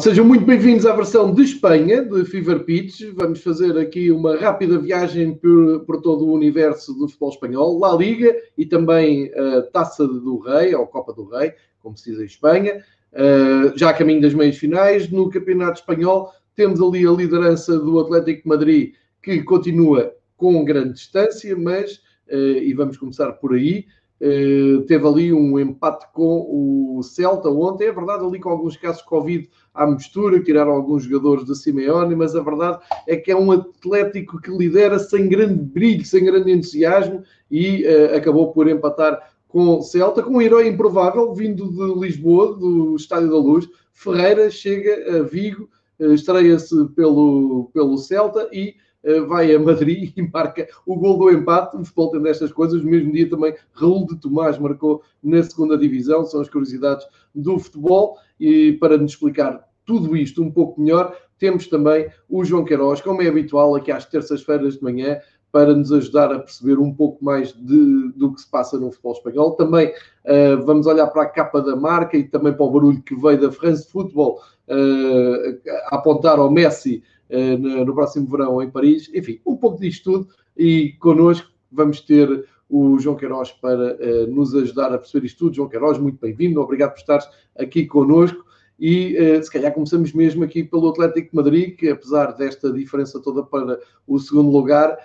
[0.00, 3.02] sejam muito bem-vindos à versão de Espanha, de Fever Pitch.
[3.14, 7.94] Vamos fazer aqui uma rápida viagem por, por todo o universo do futebol espanhol, La
[7.94, 12.24] Liga e também a Taça do Rei, ou Copa do Rei, como se diz em
[12.24, 12.82] Espanha.
[13.12, 18.00] Uh, já a caminho das meias finais, no Campeonato Espanhol, temos ali a liderança do
[18.00, 21.96] Atlético de Madrid, que continua com grande distância, mas,
[22.32, 23.84] uh, e vamos começar por aí,
[24.20, 26.46] Uh, teve ali um empate com
[26.98, 27.86] o Celta ontem.
[27.86, 32.14] É verdade, ali com alguns casos de Covid à mistura, tiraram alguns jogadores da Simeone,
[32.14, 36.52] mas a verdade é que é um Atlético que lidera sem grande brilho, sem grande
[36.52, 42.00] entusiasmo e uh, acabou por empatar com o Celta, com um herói improvável vindo de
[42.00, 43.68] Lisboa, do Estádio da Luz.
[43.92, 50.22] Ferreira chega a Vigo, uh, estreia-se pelo, pelo Celta e eh, vai a Madrid e
[50.22, 51.76] marca o gol do empate.
[51.76, 52.82] O futebol tem destas coisas.
[52.82, 56.24] No mesmo dia também Raul de Tomás marcou na segunda divisão.
[56.24, 58.18] São as curiosidades do futebol.
[58.40, 63.22] E para nos explicar tudo isto um pouco melhor, temos também o João Queiroz, como
[63.22, 65.18] é habitual, aqui às terças-feiras de manhã,
[65.52, 69.12] para nos ajudar a perceber um pouco mais de, do que se passa no futebol
[69.12, 69.52] espanhol.
[69.52, 73.16] Também uh, vamos olhar para a capa da marca e também para o barulho que
[73.16, 78.70] veio da France Football uh, a apontar ao Messi uh, no, no, próximo verão em
[78.70, 79.10] Paris.
[79.12, 83.96] Enfim, um pouco disto tudo e connosco vamos ter o João Queiroz para
[84.28, 85.56] nos ajudar a perceber isto tudo.
[85.56, 87.26] João Queiroz, muito bem-vindo, obrigado por estares
[87.58, 88.44] aqui connosco.
[88.80, 93.20] E uh, se calhar começamos mesmo aqui pelo Atlético de Madrid, que apesar desta diferença
[93.20, 94.96] toda para o segundo lugar,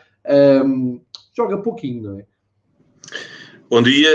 [0.66, 1.02] um,
[1.36, 2.26] joga pouquinho, não é?
[3.70, 4.10] Bom dia,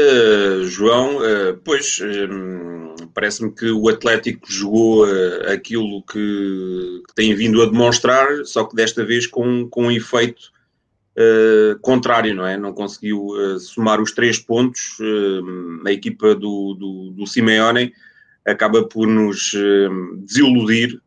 [0.62, 1.18] João.
[1.18, 7.66] Uh, pois, um, parece-me que o Atlético jogou uh, aquilo que, que, tem vindo a
[7.66, 10.50] demonstrar, só que desta vez com, com um efeito
[11.20, 12.56] uh, contrário, não é?
[12.56, 14.98] Não conseguiu somar os três pontos.
[15.86, 17.92] a equipa do, do, do Simeone
[18.46, 19.52] acaba por nos
[20.24, 20.98] desiludir.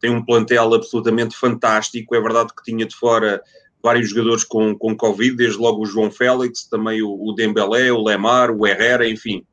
[0.00, 2.14] tem um plantel absolutamente fantástico.
[2.14, 3.42] É verdade que tinha de fora
[3.82, 8.02] vários jogadores com, com Covid, desde logo o João Félix, também o, o Dembélé, o
[8.02, 9.44] Lemar, o Herrera, enfim,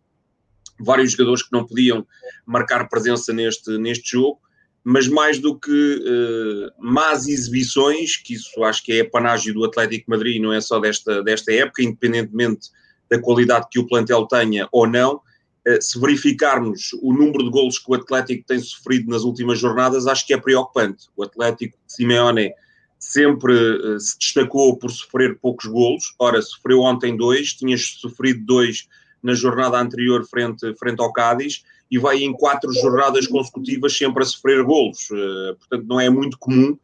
[0.79, 2.05] vários jogadores que não podiam
[2.45, 4.39] marcar presença neste, neste jogo,
[4.87, 10.11] mas mais do que uh, más exibições, que isso acho que é panágio do Atlético
[10.11, 12.69] Madrid, não é só desta, desta época, independentemente
[13.09, 17.79] da qualidade que o plantel tenha ou não, uh, se verificarmos o número de golos
[17.79, 21.07] que o Atlético tem sofrido nas últimas jornadas, acho que é preocupante.
[21.17, 22.51] O Atlético Simeone
[22.99, 26.13] sempre uh, se destacou por sofrer poucos golos.
[26.19, 28.87] Ora, sofreu ontem dois, tinha sofrido dois
[29.23, 34.25] na jornada anterior frente, frente ao Cádiz e vai em quatro jornadas consecutivas sempre a
[34.25, 35.09] sofrer golos.
[35.11, 36.77] Uh, portanto, não é muito comum.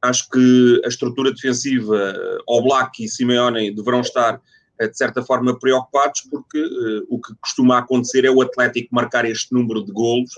[0.00, 5.58] Acho que a estrutura defensiva, uh, Oblak e Simeone deverão estar, uh, de certa forma,
[5.58, 6.62] preocupados, porque
[7.08, 10.32] o que costuma acontecer é o Atlético marcar este número de golos.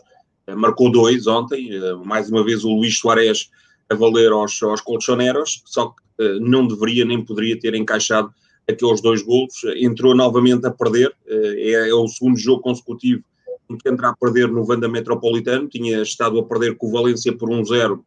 [0.56, 1.70] marcou dois ontem,
[2.04, 3.50] mais uma vez o Luís Soares
[3.88, 8.32] a valer aos, aos colchoneros, só que não deveria nem poderia ter encaixado
[8.69, 9.54] aqueles dois golos.
[9.76, 13.25] Entrou novamente a perder, é, é, o segundo jogo consecutivo
[13.86, 18.03] entra a perder no Vanda Metropolitano, tinha estado a perder com o Valência por 1-0,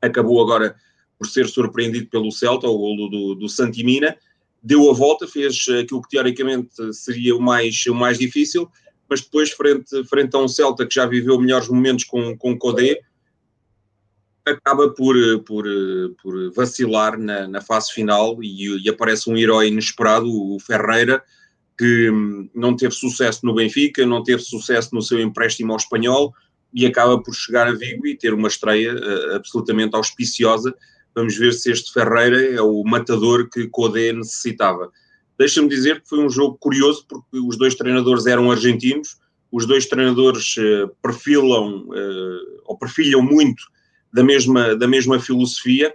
[0.00, 0.76] acabou agora
[1.18, 4.16] por ser surpreendido pelo Celta, o golo do, do Santimina,
[4.62, 8.68] deu a volta, fez aquilo que teoricamente seria o mais, o mais difícil,
[9.08, 13.00] mas depois, frente, frente a um Celta que já viveu melhores momentos com, com Codé,
[14.44, 15.64] acaba por, por,
[16.22, 21.22] por vacilar na, na fase final e, e, aparece um herói inesperado, o Ferreira,
[21.78, 26.34] que hum, não teve sucesso no Benfica, não teve sucesso no seu empréstimo ao espanhol
[26.72, 30.74] e acaba por chegar a Vigo e ter uma estreia uh, absolutamente auspiciosa.
[31.14, 34.90] Vamos ver se este Ferreira é o matador que Codé necessitava.
[35.38, 39.18] Deixa-me dizer que foi um jogo curioso porque os dois treinadores eram argentinos,
[39.52, 43.62] os dois treinadores uh, perfilam uh, ou perfilham muito
[44.12, 45.94] da mesma, da mesma filosofia.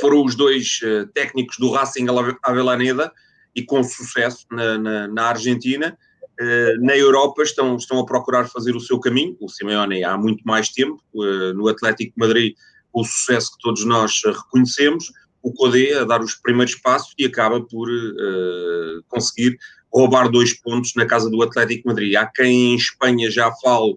[0.00, 0.80] Foram os dois
[1.14, 2.06] técnicos do Racing
[2.42, 3.12] Avellaneda
[3.54, 5.96] e com sucesso na, na, na Argentina.
[6.40, 9.36] Uh, na Europa estão, estão a procurar fazer o seu caminho.
[9.40, 11.02] O Simeone há muito mais tempo.
[11.14, 12.54] Uh, no Atlético de Madrid,
[12.92, 15.12] o sucesso que todos nós reconhecemos.
[15.42, 17.88] O Codé a dar os primeiros passos e acaba por
[19.08, 19.56] conseguir
[19.92, 22.14] roubar dois pontos na casa do Atlético Madrid.
[22.14, 23.96] Há quem em Espanha já fale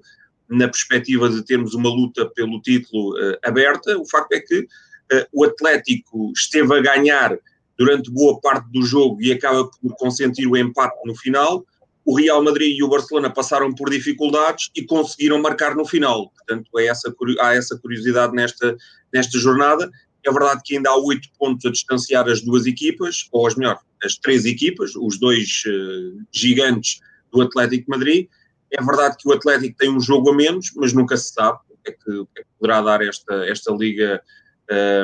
[0.49, 3.97] na perspectiva de termos uma luta pelo título uh, aberta.
[3.97, 7.37] O facto é que uh, o Atlético esteve a ganhar
[7.77, 11.65] durante boa parte do jogo e acaba por consentir o empate no final.
[12.05, 16.29] O Real Madrid e o Barcelona passaram por dificuldades e conseguiram marcar no final.
[16.29, 18.75] Portanto, é essa, há essa curiosidade nesta,
[19.13, 19.89] nesta jornada.
[20.25, 23.79] É verdade que ainda há oito pontos a distanciar as duas equipas, ou as melhor,
[24.03, 26.99] as três equipas, os dois uh, gigantes
[27.31, 28.27] do Atlético Madrid,
[28.73, 31.59] é verdade que o Atlético tem um jogo a menos, mas nunca se sabe.
[31.83, 34.21] que é que, o que, é que poderá dar esta, esta Liga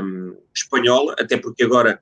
[0.03, 2.01] um, Espanhola, até porque agora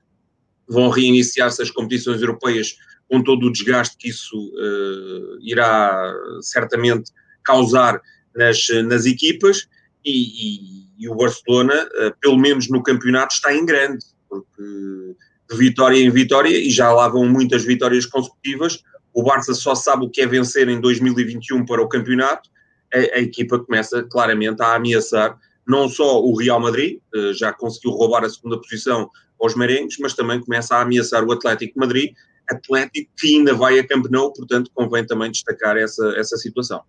[0.68, 2.76] vão reiniciar-se as competições europeias
[3.08, 7.10] com todo o desgaste que isso uh, irá certamente
[7.42, 8.00] causar
[8.36, 9.66] nas, nas equipas,
[10.04, 14.62] e, e, e o Barcelona, uh, pelo menos no campeonato, está em grande, porque
[15.50, 18.82] de vitória em vitória, e já lá vão muitas vitórias consecutivas,
[19.14, 22.50] o Barça só sabe o que é vencer em 2021 para o campeonato,
[22.92, 27.92] a, a equipa começa claramente a ameaçar não só o Real Madrid, uh, já conseguiu
[27.92, 32.12] roubar a segunda posição aos merengues, mas também começa a ameaçar o Atlético de Madrid,
[32.48, 36.82] Atlético que ainda vai a Camp Nou, portanto convém também destacar essa, essa situação.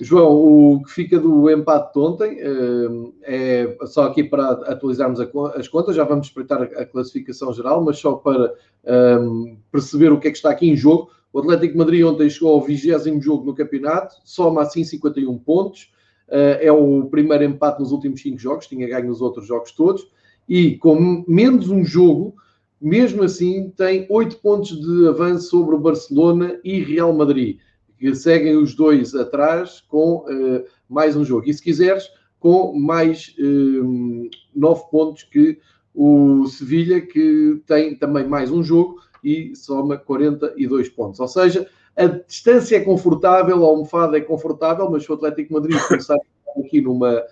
[0.00, 5.68] João, o que fica do empate de ontem eh, é só aqui para atualizarmos as
[5.68, 8.52] contas, já vamos espreitar a classificação geral, mas só para
[8.84, 11.10] ehm, perceber o que é que está aqui em jogo.
[11.32, 15.92] O Atlético Madrid ontem chegou ao vigésimo jogo no campeonato, soma assim 51 pontos,
[16.28, 20.08] uh, é o primeiro empate nos últimos 5 jogos, tinha ganho os outros jogos todos,
[20.48, 22.34] e com menos um jogo,
[22.80, 27.58] mesmo assim tem 8 pontos de avanço sobre o Barcelona e Real Madrid
[27.98, 31.48] que seguem os dois atrás com uh, mais um jogo.
[31.48, 32.06] E se quiseres,
[32.38, 35.58] com mais uh, nove pontos que
[35.94, 41.18] o Sevilha, que tem também mais um jogo e soma 42 pontos.
[41.18, 46.18] Ou seja, a distância é confortável, a almofada é confortável, mas o Atlético Madrid começar
[46.58, 47.22] aqui numa,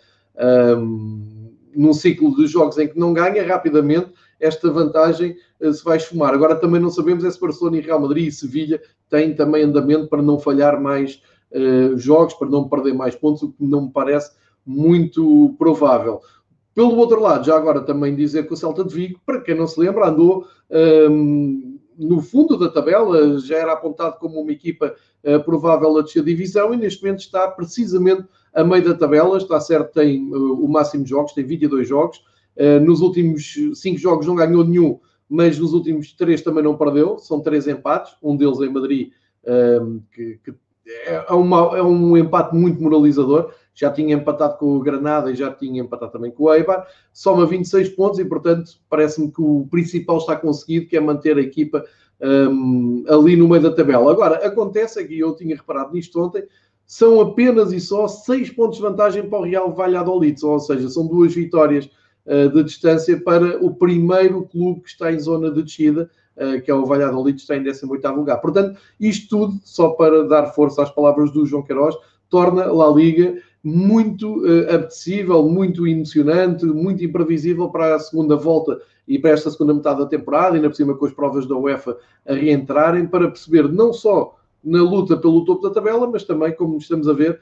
[0.78, 1.41] um,
[1.74, 4.10] num ciclo de jogos em que não ganha, rapidamente
[4.40, 6.34] esta vantagem uh, se vai esfumar.
[6.34, 10.08] Agora também não sabemos é se Barcelona e Real Madrid e Sevilha têm também andamento
[10.08, 11.22] para não falhar mais
[11.52, 14.32] uh, jogos, para não perder mais pontos, o que não me parece
[14.66, 16.20] muito provável.
[16.74, 19.66] Pelo outro lado, já agora também dizer que o Celta de Vigo, para quem não
[19.66, 24.94] se lembra, andou um, ehm, no fundo da tabela, já era apontado como uma equipa
[25.24, 29.60] uh, provável a descer divisão e neste momento está precisamente a meio da tabela, está
[29.60, 32.22] certo, tem uh, o máximo de jogos, tem 22 jogos,
[32.56, 37.18] Uh, nos últimos cinco jogos não ganhou nenhum, mas nos últimos três também não perdeu.
[37.18, 39.10] São três empates, um deles em Madrid,
[39.44, 40.54] uh, que, que
[41.06, 43.52] é, uma, é, um empate muito moralizador.
[43.74, 46.86] Já tinha empatado com o Granada e já tinha empatado também com o Eibar.
[47.10, 51.40] Soma 26 pontos e, portanto, parece-me que o principal está conseguido, que é manter a
[51.40, 51.82] equipa
[52.20, 54.10] um, ali no meio da tabela.
[54.12, 56.44] Agora, acontece aqui, eu tinha reparado nisto ontem,
[56.86, 61.06] são apenas e só 6 pontos de vantagem para o Real Valladolid, ou seja, são
[61.06, 61.88] duas vitórias
[62.26, 66.70] uh, de distância para o primeiro clube que está em zona de descida, uh, que
[66.70, 68.38] é o Valladolid, está em 18º lugar.
[68.38, 71.96] Portanto, isto tudo, só para dar força às palavras do João Queiroz,
[72.28, 78.80] torna a La Liga muito uh, apetecível, muito emocionante, muito imprevisível para a segunda volta
[79.06, 81.96] e para esta segunda metade da temporada, ainda por cima com as provas da UEFA
[82.26, 86.78] a reentrarem, para perceber não só na luta pelo topo da tabela, mas também, como
[86.78, 87.40] estamos a ver,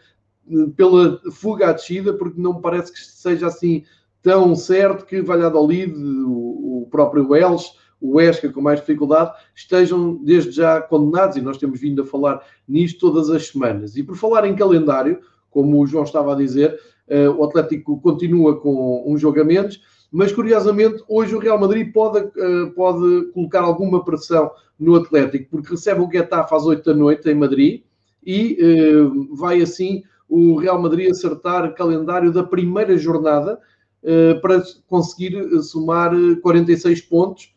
[0.76, 3.84] pela fuga à descida, porque não parece que seja assim
[4.22, 10.50] tão certo que Valladolid, o, o próprio Elche, o Esca com mais dificuldade, estejam desde
[10.53, 13.96] já condenados, e nós temos vindo a falar nisto todas as semanas.
[13.96, 18.58] E por falar em calendário, como o João estava a dizer, uh, o Atlético continua
[18.58, 23.62] com um jogo a menos, mas curiosamente hoje o Real Madrid pode, uh, pode colocar
[23.62, 27.82] alguma pressão no Atlético, porque recebe o Getafe às 8 da noite em Madrid
[28.24, 33.58] e uh, vai assim o Real Madrid acertar calendário da primeira jornada,
[34.02, 37.52] eh, para conseguir eh, somar 46 eh, pontos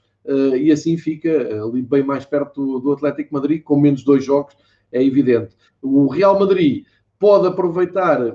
[0.56, 1.30] e assim fica
[1.62, 4.56] ali bem mais perto do Atlético Madrid, com menos dois jogos,
[4.90, 5.54] é evidente.
[5.82, 6.86] O Real Madrid
[7.20, 8.34] pode aproveitar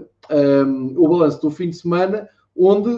[0.95, 2.91] o balanço do fim de semana, onde,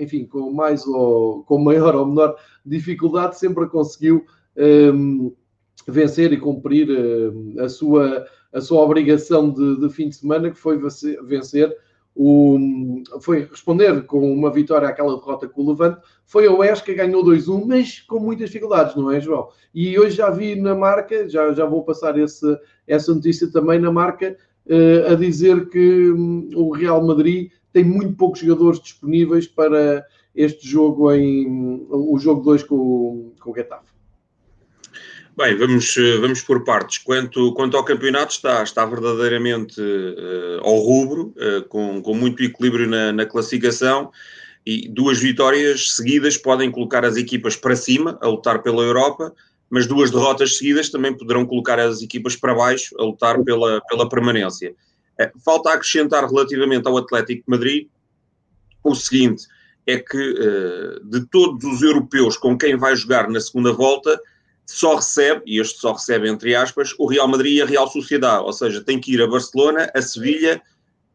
[0.00, 4.24] enfim, com mais ou com maior ou menor dificuldade, sempre conseguiu
[4.56, 5.32] um, ehm,
[5.86, 6.88] vencer e cumprir
[7.58, 10.78] a, sua, a sua obrigação de, de, fim de semana, que foi
[11.24, 11.74] vencer
[12.14, 12.58] o,
[13.20, 16.00] foi responder com uma vitória àquela derrota com o Levante.
[16.26, 19.48] Foi a Oeste que ganhou 2-1, mas com muitas dificuldades, não é, João?
[19.74, 23.92] E hoje já vi na marca, já, já vou passar esse, essa notícia também na
[23.92, 30.04] marca, uh, a dizer que um, o Real Madrid tem muito poucos jogadores disponíveis para
[30.34, 33.90] este jogo em o jogo 2 com, com o Getafe.
[35.36, 36.98] Bem, vamos, eh, vamos por partes.
[36.98, 42.86] Quanto, quanto ao campeonato, está, está verdadeiramente uh, ao rubro, uh, com, com muito equilíbrio
[42.88, 44.10] na, na, classificação
[44.66, 49.32] e duas vitórias seguidas podem colocar as equipas para cima, a lutar pela Europa,
[49.70, 54.08] mas duas derrotas seguidas também poderão colocar as equipas para baixo, a lutar pela, pela
[54.08, 54.74] permanência.
[55.20, 57.88] Uh, falta acrescentar relativamente ao Atlético de Madrid
[58.82, 59.46] o seguinte:
[59.86, 60.34] é que
[61.04, 64.20] de todos os europeus com quem vai jogar na segunda volta
[64.66, 68.44] só recebe, e este só recebe entre aspas, o Real Madrid e a Real Sociedade,
[68.44, 70.62] ou seja, tem que ir a Barcelona, a Sevilha,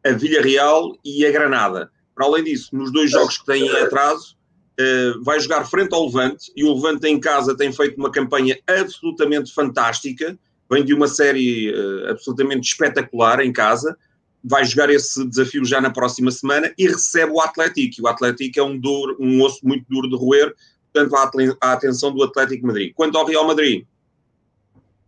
[0.04, 1.90] a Villarreal e a Granada.
[2.14, 4.36] Para além disso, nos dois jogos que têm em atraso,
[4.78, 8.58] uh, vai jogar frente ao Levante e o Levante em casa tem feito uma campanha
[8.66, 10.38] absolutamente fantástica,
[10.70, 13.96] vem de uma série uh, absolutamente espetacular em casa,
[14.42, 18.02] vai jogar esse desafio já na próxima semana e recebe o Atlético.
[18.02, 20.54] O Atlético é um, duro, um osso muito duro de roer,
[20.92, 22.92] portanto, a atenção do Atlético Madrid.
[22.94, 23.84] Quanto ao Real Madrid,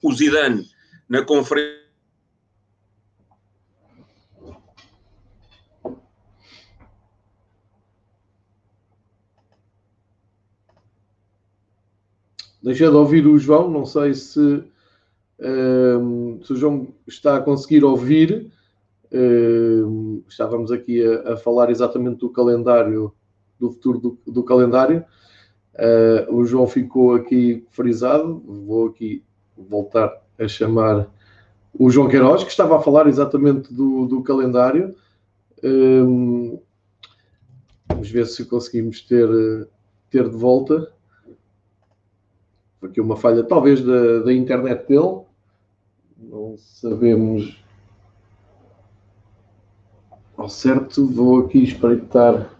[0.02, 0.68] o Zidane,
[1.08, 1.88] na conferência
[12.60, 14.62] Deixei de ouvir o João, não sei se,
[16.42, 18.50] se o João está a conseguir ouvir.
[20.28, 23.12] Estávamos aqui a, a, falar exatamente do calendário,
[23.58, 25.04] do futuro do, do calendário.
[25.74, 28.42] Uh, o João ficou aqui frisado.
[28.44, 29.22] Vou aqui
[29.56, 31.08] voltar a chamar
[31.78, 34.94] o João Queiroz, que estava a falar exatamente do, do calendário.
[37.88, 39.28] Vamos ver se conseguimos ter,
[40.10, 40.92] ter de volta
[42.82, 45.22] aqui uma falha, talvez da, da internet dele.
[46.58, 47.64] Sabemos
[50.36, 51.06] ao certo.
[51.06, 52.56] Vou aqui espreitar.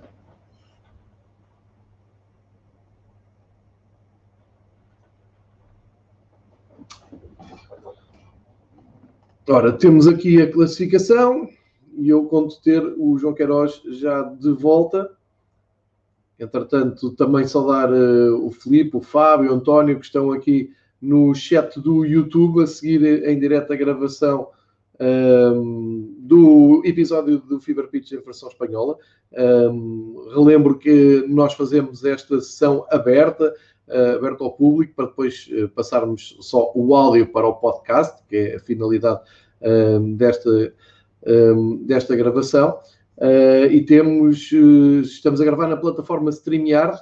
[9.49, 11.49] Ora, temos aqui a classificação
[11.97, 15.11] e eu conto ter o João Queiroz já de volta.
[16.39, 21.81] Entretanto, também saudar uh, o Filipe, o Fábio, o António, que estão aqui no chat
[21.81, 24.49] do YouTube a seguir em direto a gravação
[25.01, 28.97] um, do episódio do Fever Pitch em versão espanhola.
[29.33, 33.55] Um, relembro que nós fazemos esta sessão aberta,
[33.89, 38.37] uh, aberta ao público, para depois uh, passarmos só o áudio para o podcast, que
[38.37, 39.21] é a finalidade
[39.63, 40.73] um, desta,
[41.87, 42.79] desta gravação.
[43.19, 47.01] Uh, e temos, uh, estamos a gravar na plataforma StreamYard,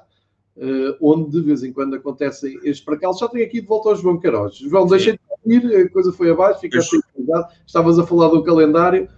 [1.00, 3.20] onde de vez em quando acontecem estes percalços.
[3.20, 4.56] Já tenho aqui de volta ao João Queiroz.
[4.56, 7.46] João, deixei de ouvir, a coisa foi abaixo, ficaste ligado.
[7.66, 9.08] Estavas a falar do calendário,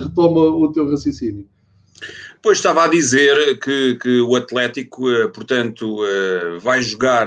[0.00, 1.46] retoma o teu raciocínio.
[2.42, 5.02] Pois estava a dizer que, que o Atlético,
[5.34, 5.98] portanto,
[6.60, 7.26] vai jogar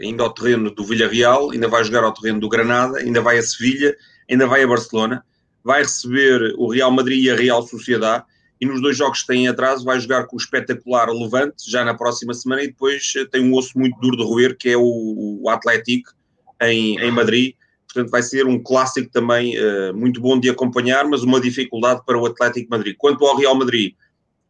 [0.00, 3.42] ainda ao terreno do Villarreal, ainda vai jogar ao terreno do Granada, ainda vai a
[3.42, 3.96] Sevilha,
[4.28, 5.24] ainda vai a Barcelona
[5.64, 8.24] vai receber o Real Madrid e a Real Sociedade
[8.64, 11.92] e nos dois jogos que têm atraso vai jogar com o espetacular Levante já na
[11.92, 15.40] próxima semana e depois eh, tem um osso muito duro de roer que é o,
[15.42, 16.14] o Atlético
[16.62, 17.54] em, em Madrid.
[17.86, 22.18] Portanto, vai ser um clássico também uh, muito bom de acompanhar, mas uma dificuldade para
[22.18, 22.96] o Atlético Madrid.
[22.98, 23.94] Quanto ao Real Madrid,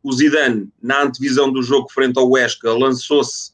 [0.03, 3.51] o Zidane, na antevisão do jogo frente ao Huesca, lançou-se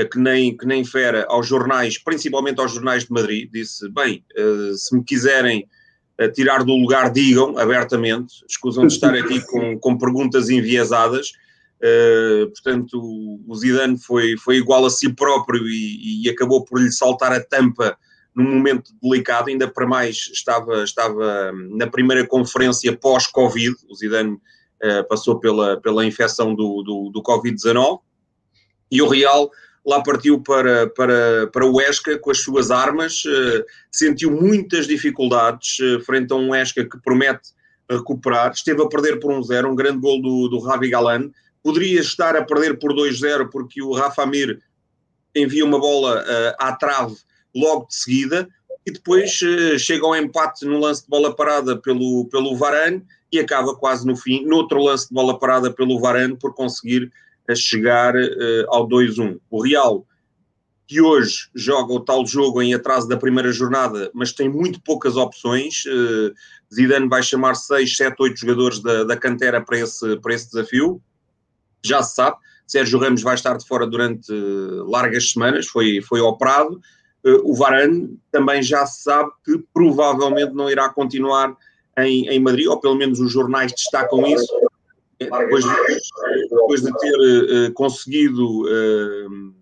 [0.00, 4.24] uh, que, nem, que nem fera aos jornais, principalmente aos jornais de Madrid, disse, bem,
[4.38, 5.68] uh, se me quiserem
[6.26, 11.32] tirar do lugar, digam abertamente, escusam de estar aqui com, com perguntas enviesadas.
[11.78, 12.98] Uh, portanto,
[13.46, 17.40] o Zidane foi, foi igual a si próprio e, e, acabou por lhe saltar a
[17.40, 17.96] tampa
[18.34, 25.08] num momento delicado, ainda para mais estava, estava na primeira conferência pós-Covid, o Zidane uh,
[25.08, 28.00] passou pela, pela infecção do, do, do Covid-19,
[28.90, 29.48] e o Real
[29.88, 35.78] lá partiu para, para, para o Esca com as suas armas, uh, sentiu muitas dificuldades
[35.78, 37.56] uh, frente a um Esca que promete
[37.90, 41.30] recuperar, esteve a perder por 1-0, um, um grande gol do, do Ravi Galan,
[41.62, 44.60] poderia estar a perder por 2-0 porque o Rafa Mir
[45.34, 47.16] envia uma bola uh, à trave
[47.56, 48.46] logo de seguida
[48.84, 49.40] e depois
[49.78, 53.02] chega ao empate no lance de bola parada pelo, pelo Varane
[53.32, 57.10] e acaba quase no fim, no outro lance de bola parada pelo Varane por conseguir
[57.48, 59.38] a chegar uh, ao 2-1.
[59.50, 60.06] O Real,
[60.86, 65.16] que hoje joga o tal jogo em atraso da primeira jornada, mas tem muito poucas
[65.16, 65.84] opções.
[65.86, 66.32] Uh,
[66.72, 71.00] Zidane vai chamar 6, 7, 8 jogadores da, da cantera para esse, para esse desafio.
[71.82, 72.36] Já se sabe,
[72.66, 76.80] Sérgio Ramos vai estar de fora durante uh, largas semanas, foi, foi operado.
[77.44, 81.56] o Varane também já se sabe que provavelmente não irá continuar
[81.96, 84.52] em, em Madrid, ou pelo menos os jornais destacam isso,
[85.18, 89.54] depois de, depois de ter uh, conseguido uh,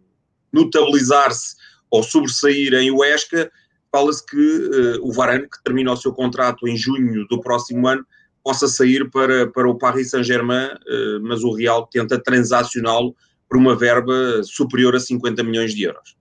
[0.52, 1.56] notabilizar-se
[1.90, 3.50] ou sobressair em Huesca,
[3.90, 8.04] fala-se que uh, o Varane, que termina o seu contrato em junho do próximo ano,
[8.44, 10.68] possa sair para, para o Paris Saint-Germain,
[11.22, 13.12] mas o Real tenta transacioná-lo
[13.48, 16.16] por uma verba superior a 50 milhões de euros.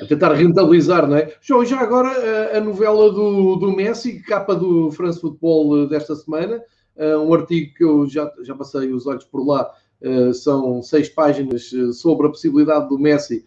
[0.00, 1.32] A tentar rentabilizar, não é?
[1.40, 6.60] João, já agora a, novela do, do Messi, capa do France Football desta semana,
[6.98, 11.70] um artigo que eu já, já passei os olhos por lá, uh, são seis páginas
[11.72, 13.44] uh, sobre a possibilidade do Messi,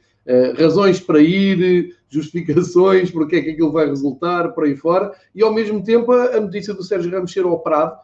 [0.59, 5.51] razões para ir, justificações, porque é que aquilo vai resultar, por aí fora, e ao
[5.51, 7.97] mesmo tempo a, notícia do Sérgio Ramos ser operado,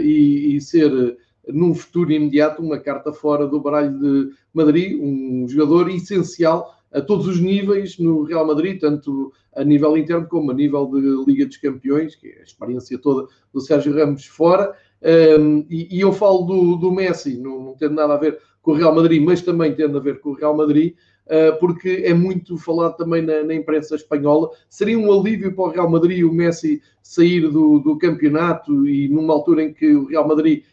[0.00, 1.16] e, e, ser,
[1.48, 7.26] num futuro imediato, uma carta fora do baralho de Madrid, um jogador essencial a todos
[7.26, 11.56] os níveis no Real Madrid, tanto a nível interno como a nível de Liga dos
[11.56, 14.74] Campeões, que é a experiência toda do Sérgio Ramos fora.
[15.02, 18.72] Um, e, e, eu falo do, do Messi, não, não tendo nada a ver com
[18.72, 20.94] o Real Madrid, mas também tendo a ver com o Real Madrid,
[21.26, 24.50] uh, porque é muito falado também na, na, imprensa espanhola.
[24.68, 29.32] Seria um alívio para o Real Madrid o Messi sair do, do campeonato e numa
[29.32, 30.64] altura em que o Real Madrid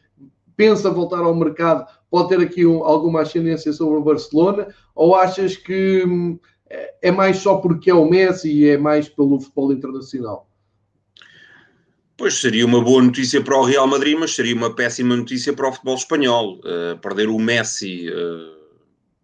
[0.57, 4.67] pensa voltar ao mercado, pode ter aqui um, alguma ascendência sobre o Barcelona?
[4.93, 6.38] Ou achas que hum,
[7.01, 10.50] é mais só porque é o Messi e é mais pelo futebol internacional?
[12.17, 15.69] Pois seria uma boa notícia para o Real Madrid, mas seria uma péssima notícia para
[15.69, 16.59] o futebol espanhol.
[16.59, 18.57] Uh, perder o Messi, uh,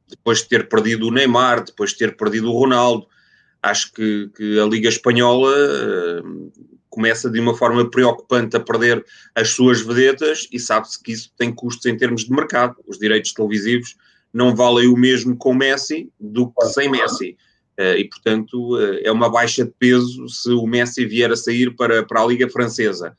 [0.07, 3.07] depois de ter perdido o Neymar, depois de ter perdido o Ronaldo,
[3.63, 6.51] acho que, que a Liga Espanhola uh,
[6.88, 11.51] começa de uma forma preocupante a perder as suas vedetas e sabe-se que isso tem
[11.51, 12.75] custos em termos de mercado.
[12.88, 13.95] Os direitos televisivos
[14.34, 17.38] não valem o mesmo com Messi do que sem Messi.
[17.80, 21.75] Uh, e, portanto, uh, é uma baixa de peso se o Messi vier a sair
[21.75, 23.16] para, para a Liga Francesa.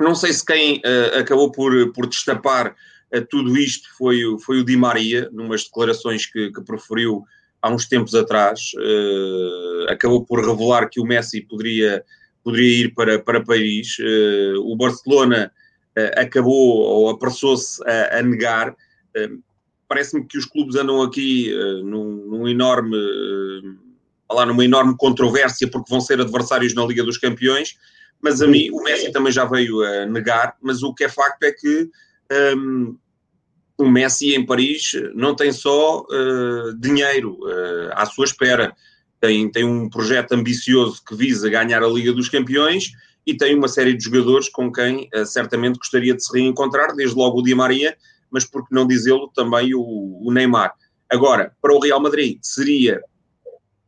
[0.00, 2.74] Não sei se quem uh, acabou por, por destapar
[3.30, 7.24] tudo isto foi, foi o Di Maria, numas declarações que, que proferiu
[7.62, 8.72] há uns tempos atrás.
[9.88, 12.04] acabou por revelar que o Messi poderia,
[12.44, 13.96] poderia ir para, para Paris.
[14.62, 15.50] o Barcelona
[16.18, 18.76] acabou ou apressou-se a, a negar
[19.88, 25.68] parece-me que os clubes andam aqui uh, num, num, enorme, uh, lá numa enorme controvérsia
[25.68, 27.76] porque vão ser adversários na Liga dos Campeões,
[28.20, 31.42] mas a mim, o Messi também já veio a negar, mas o que é facto
[31.44, 31.88] é que
[32.30, 32.96] um, ehm,
[33.78, 37.38] o Messi em Paris não tem só uh, dinheiro
[37.92, 38.74] à sua espera,
[39.20, 42.90] tem, tem um projeto ambicioso que visa ganhar a Liga dos Campeões
[43.24, 47.38] e tem uma série de jogadores com quem certamente gostaria de se reencontrar, desde logo
[47.38, 47.96] o Di Maria,
[48.30, 50.74] mas por que não dizê-lo também o, o Neymar.
[51.10, 53.00] Agora, para o Real Madrid seria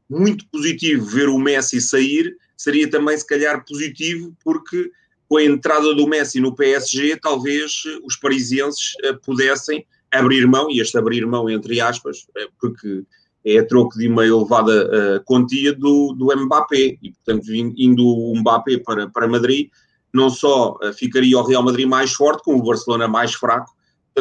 [0.08, 4.90] muito positivo ver o Messi sair, seria também se calhar positivo porque
[5.28, 10.80] com a entrada do Messi no PSG, talvez os parisienses eh, pudessem abrir mão, e
[10.80, 13.04] este abrir mão entre aspas, eh, porque
[13.44, 18.36] é a troco de uma elevada uh, quantia do, do Mbappé, e portanto indo o
[18.36, 19.70] Mbappé para, para Madrid,
[20.12, 23.72] não só ficaria o Real Madrid mais forte, como o Barcelona mais fraco,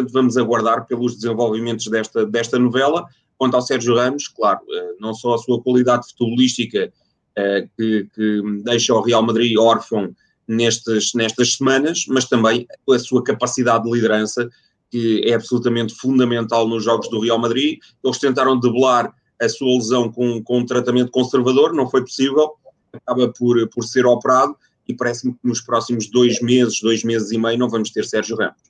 [0.04, 3.06] portanto vamos aguardar pelos desenvolvimentos desta, desta novela.
[3.38, 6.92] Quanto ao Sérgio Ramos, claro, eh, não só a sua qualidade futebolística
[7.36, 10.14] eh, que, que deixa o Real Madrid órfão
[10.48, 14.50] nestas, nestas semanas, mas também a sua capacidade de liderança,
[14.90, 17.80] que é absolutamente fundamental nos jogos do Real Madrid.
[18.04, 22.56] Eles tentaram debelar a sua lesão com, com um tratamento conservador, não foi possível,
[22.92, 24.56] acaba por, por ser operado
[24.88, 28.36] e parece-me que nos próximos dois meses, dois meses e meio, não vamos ter Sérgio
[28.36, 28.69] Ramos.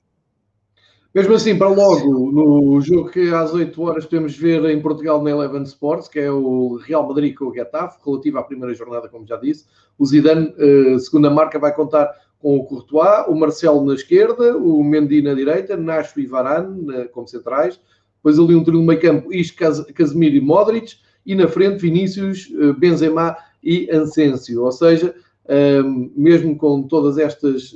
[1.13, 5.31] Mesmo assim, para logo, no jogo que às 8 horas podemos ver em Portugal na
[5.31, 9.25] Eleven Sports, que é o Real Madrid com o Getafe, relativo à primeira jornada, como
[9.25, 9.65] já disse,
[9.97, 14.83] o Zidane, eh, segunda marca, vai contar com o Courtois, o Marcelo na esquerda, o
[14.83, 17.81] Mendy na direita, Nacho e Varane como centrais,
[18.17, 19.57] depois ali um trio no meio campo, Isco,
[19.95, 20.93] Casemiro e Modric,
[21.25, 24.63] e na frente Vinícius, eh, Benzema e Ansensio.
[24.63, 25.15] Ou seja,
[25.47, 25.81] eh,
[26.15, 27.73] mesmo com todas estas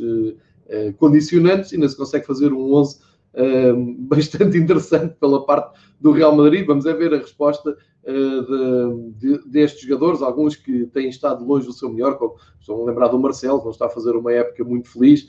[0.97, 2.97] condicionantes, ainda se consegue fazer um 11
[3.99, 6.65] bastante interessante pela parte do Real Madrid.
[6.65, 11.65] Vamos é ver a resposta uh, de, de, destes jogadores, alguns que têm estado longe
[11.65, 14.63] do seu melhor, como estão a lembrar do Marcelo, não está a fazer uma época
[14.63, 15.27] muito feliz.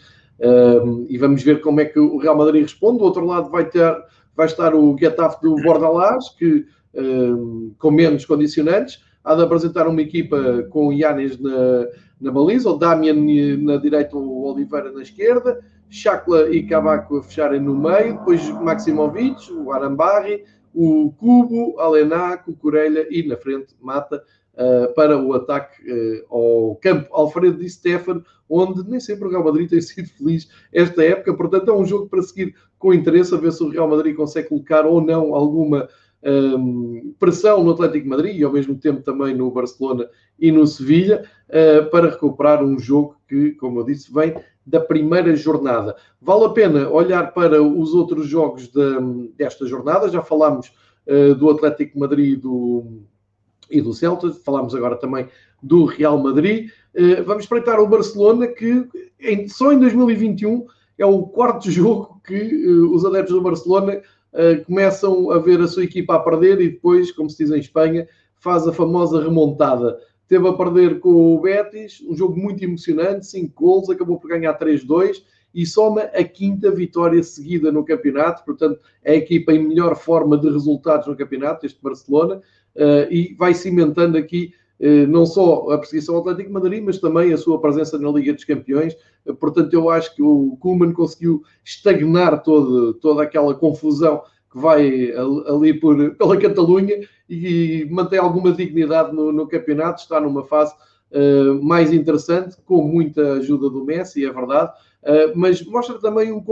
[1.09, 2.99] e vamos ver como é que o Real Madrid responde.
[2.99, 3.97] Do outro lado vai, ter,
[4.37, 6.67] vai estar o Getafe do Bordalás, que
[7.79, 11.87] com menos condicionantes, há de apresentar uma equipa com Yanis na,
[12.21, 13.17] na baliza, o Damian
[13.59, 19.53] na direita, o Oliveira na esquerda, Chakla e Cavaco a fecharem no meio, depois Maximovic,
[19.53, 20.45] o Arambarri,
[20.75, 24.23] o Cubo, Alená, Cucurelha e na frente Mata
[24.55, 27.09] uh, para o ataque uh, ao campo.
[27.13, 31.71] Alfredo Di Stefano, onde nem sempre o Real Madrid tem sido feliz esta época, portanto
[31.71, 34.85] é um jogo para seguir com interesse a ver se o Real Madrid consegue colocar
[34.85, 35.89] ou não alguma
[36.25, 41.25] um, pressão no Atlético Madrid e ao mesmo tempo também no Barcelona e no Sevilha
[41.49, 44.35] uh, para recuperar um jogo que, como eu disse, vem
[44.67, 45.95] da primeira jornada.
[46.21, 50.09] Vale a pena olhar para os outros jogos de, desta jornada.
[50.09, 50.73] Já falámos
[51.07, 53.03] uh, do Atlético Madrid e do,
[53.71, 55.29] e do Celta, falámos agora também
[55.63, 56.71] do Real Madrid.
[56.95, 58.89] Uh, vamos espreitar o Barcelona, que
[59.21, 60.67] em, só em 2021
[60.99, 64.01] é o quarto jogo que uh, os adeptos do Barcelona
[64.67, 68.09] começam a ver a sua equipa a perder e depois, como se diz em Espanha,
[68.35, 69.97] faz a famosa remontada.
[70.29, 74.59] Teve a perder com o Betis, um jogo muito emocionante, 5 gols, acabou por ganhar
[74.59, 75.23] 3-2
[75.55, 80.37] e soma a quinta vitória seguida no campeonato, portanto, é a equipa em melhor forma
[80.37, 82.43] de resultados no campeonato, este Barcelona,
[82.75, 87.33] uh, e vai cimentando aqui uh, não só a perseguição ao Atlético Madrid, mas também
[87.33, 88.97] a sua presença na Liga dos Campeões.
[89.25, 94.23] Uh, portanto, eu acho que o Koeman conseguiu estagnar todo, toda aquela confusão
[94.55, 95.13] vai
[95.49, 100.75] ali por, pela Catalunha e mantém alguma dignidade no, no campeonato, está numa fase
[101.17, 104.73] Uh, mais interessante, com muita ajuda do Messi, é verdade,
[105.05, 106.43] uh, mas mostra também um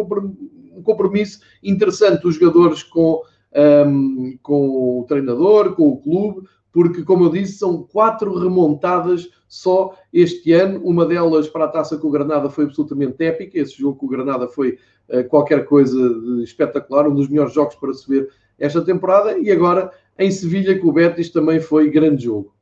[0.85, 7.25] compromisso interessante dos jogadores com, um, ehm, com o treinador, com o clube, porque, como
[7.25, 10.81] eu disse, são quatro remontadas só este ano.
[10.83, 13.59] Uma delas para a taça com o Granada foi absolutamente épica.
[13.59, 14.79] Esse jogo com o Granada foi
[15.11, 19.39] uh, qualquer coisa de espetacular, um dos melhores jogos para se ver esta temporada.
[19.39, 22.53] E agora em Sevilha com o Betis também foi grande jogo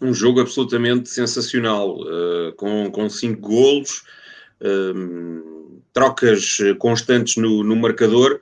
[0.00, 4.02] um jogo absolutamente sensacional, uh, com, com cinco golos,
[4.60, 8.40] uh, trocas constantes no, no, marcador.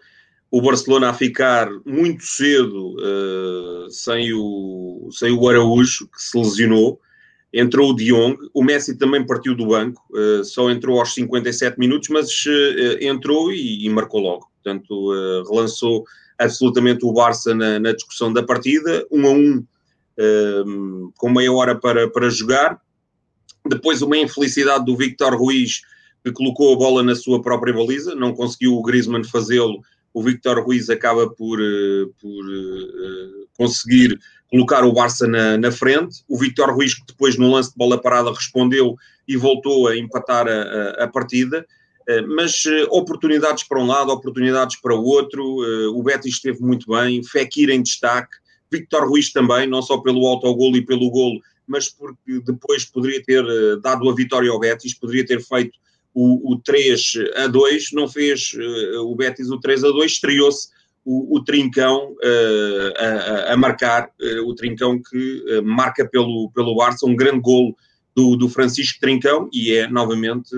[0.51, 7.01] O Barcelona a ficar muito cedo uh, sem, o, sem o Araújo, que se lesionou.
[7.53, 10.01] Entrou o De Jong, o Messi também partiu do banco,
[10.45, 12.29] só entrou aos 57 minutos, mas
[13.01, 14.49] entrou e, e, marcou logo.
[14.55, 15.11] Portanto,
[15.51, 16.05] relançou
[16.39, 19.67] absolutamente o Barça na, na discussão da partida, um a um
[21.17, 22.81] com meia hora para, para jogar.
[23.67, 25.83] Depois, uma infelicidade do Victor Ruiz,
[26.25, 29.81] que colocou a bola na sua própria baliza, não conseguiu o Griezmann fazê-lo.
[30.13, 34.19] O Victor Ruiz acaba por, eh, por uh, conseguir
[34.51, 36.25] colocar o Barça na, na, frente.
[36.29, 38.97] O Victor Ruiz, que depois, no lance de bola parada, respondeu
[39.29, 41.65] e voltou a empatar a, a, a partida.
[42.09, 45.43] Uh, mas oportunidades para um lado, oportunidades para o outro.
[45.95, 47.23] o Betis esteve muito bem.
[47.23, 48.37] Fekir em destaque.
[48.71, 53.45] Victor Ruiz também, não só pelo autogolo e pelo golo, mas porque depois poderia ter
[53.45, 55.79] eh, dado a vitória ao Betis, poderia ter feito
[56.15, 60.69] o, o 3 a 2, não fez uh, o Betis o 3 a 2, estreou-se
[61.05, 67.07] o, o, Trincão uh, a, a, marcar, uh, o Trincão que marca pelo, pelo Barça,
[67.07, 67.77] um grande golo
[68.15, 70.55] do, do Francisco Trincão e é novamente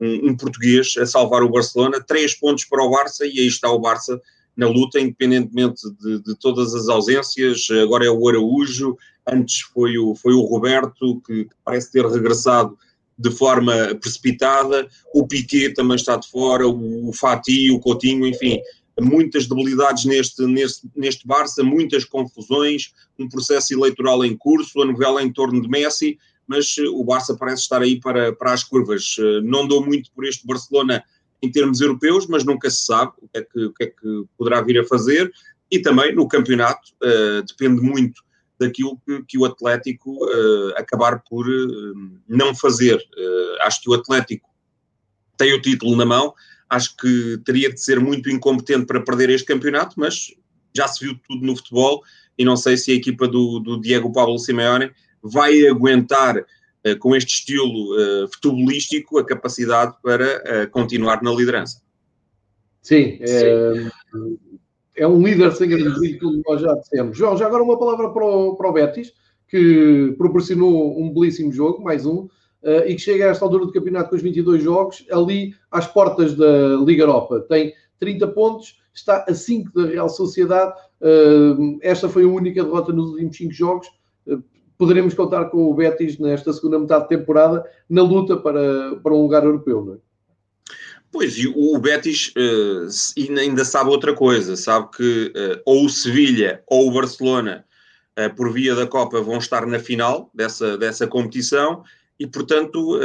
[0.00, 3.70] um, um, português a salvar o Barcelona, três pontos para o Barça e aí está
[3.70, 4.20] o Barça
[4.54, 7.66] na luta, independentemente de, de, todas as ausências.
[7.82, 8.96] Agora é o Araújo,
[9.26, 12.76] antes foi o, foi o Roberto, que parece ter regressado
[13.18, 14.88] de forma precipitada.
[15.14, 18.60] O Piquet também está de fora, o, Fati, o Coutinho, enfim,
[19.00, 25.22] muitas debilidades neste, neste, neste Barça, muitas confusões, um processo eleitoral em curso, a novela
[25.22, 29.16] em torno de Messi, mas o Barça parece estar aí para, para as curvas.
[29.42, 31.02] Não dou muito por este Barcelona
[31.42, 34.24] em termos europeus, mas nunca se sabe o que é que, o que, é que
[34.38, 35.32] poderá vir a fazer.
[35.70, 38.22] E também no campeonato, uh, depende muito
[38.58, 41.94] daquilo que, que o Atlético uh, acabar por uh,
[42.28, 42.98] não fazer.
[43.62, 44.48] acho que o Atlético
[45.36, 46.34] tem o título na mão,
[46.68, 50.34] acho que teria de ser muito incompetente para perder este campeonato, mas
[50.74, 52.02] já se viu tudo no futebol
[52.38, 54.90] e não sei se a equipa do, do Diego Pablo Simeone
[55.22, 56.44] vai aguentar
[56.94, 61.82] com este estilo uh, futebolístico, a capacidade para uh, continuar na liderança.
[62.80, 63.90] Sim, é,
[64.96, 67.16] é um líder sem brilho, como nós já dissemos.
[67.16, 69.12] João, já agora uma palavra para o, para o Betis,
[69.48, 72.20] que proporcionou um belíssimo jogo, mais um,
[72.62, 75.86] uh, e que chega a esta altura do campeonato com os 22 jogos, ali às
[75.86, 77.40] portas da Liga Europa.
[77.48, 80.72] Tem 30 pontos, está a 5 da Real Sociedade.
[81.00, 83.88] Uh, esta foi a única derrota nos últimos 5 jogos
[84.78, 89.22] poderemos contar com o Betis nesta segunda metade de temporada na luta para, para um
[89.22, 90.05] lugar europeu, não é?
[91.10, 96.62] Pois, e o Betis uh, ainda sabe outra coisa, sabe que uh, ou o Sevilha
[96.66, 97.64] ou o Barcelona,
[98.18, 101.82] uh, por via da Copa, vão estar na final dessa, dessa competição
[102.18, 102.98] e, portanto,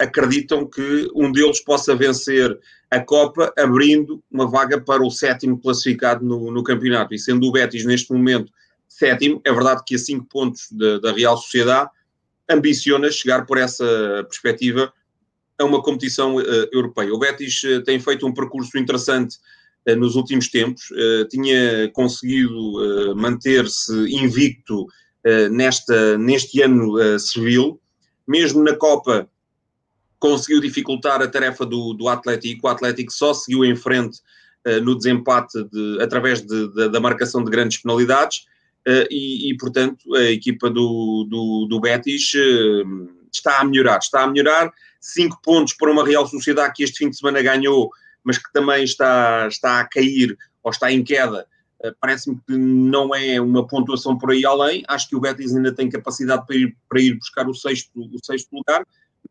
[0.00, 2.58] acreditam que um deles possa vencer
[2.90, 7.14] a Copa, abrindo uma vaga para o sétimo classificado no, no campeonato.
[7.14, 8.52] E sendo o Betis, neste momento,
[8.88, 9.40] sétimo.
[9.44, 11.90] É verdade que a cinco pontos da, da Real Sociedade
[12.50, 13.84] ambiciona chegar por essa
[14.28, 14.92] perspectiva
[15.58, 16.42] a uma competição uh,
[16.72, 17.12] europeia.
[17.12, 19.36] O Betis uh, tem feito um percurso interessante
[19.88, 20.88] uh, nos últimos tempos,
[21.30, 24.86] tinha conseguido manter-se invicto
[25.50, 27.80] nesta, neste ano civil,
[28.26, 29.28] mesmo na Copa
[30.18, 34.18] conseguiu dificultar a tarefa do, do Atlético, o Atlético só seguiu em frente
[34.82, 38.44] no desempate de, através de, de, da marcação de grandes penalidades,
[39.10, 42.32] e, e, portanto, a equipa do, do, do Betis
[43.32, 43.98] está a melhorar.
[43.98, 44.70] Está a melhorar.
[45.00, 47.90] Cinco pontos para uma Real Sociedade que este fim de semana ganhou,
[48.24, 51.46] mas que também está, está a cair ou está em queda
[51.84, 54.82] Uh, Parece-me que não é uma pontuação por aí além.
[54.88, 58.18] Acho que o Betis ainda tem capacidade para ir, para ir buscar o sexto, o
[58.24, 58.84] sexto lugar,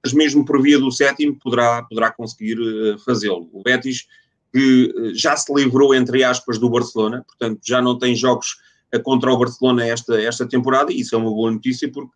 [0.03, 3.49] mas mesmo por via do sétimo poderá, poderá conseguir uh, fazê-lo.
[3.51, 4.07] O Betis
[4.53, 8.55] que já se livrou, entre aspas, do Barcelona, portanto já não tem jogos
[9.03, 12.15] contra o Barcelona esta, esta temporada, e isso é uma boa notícia porque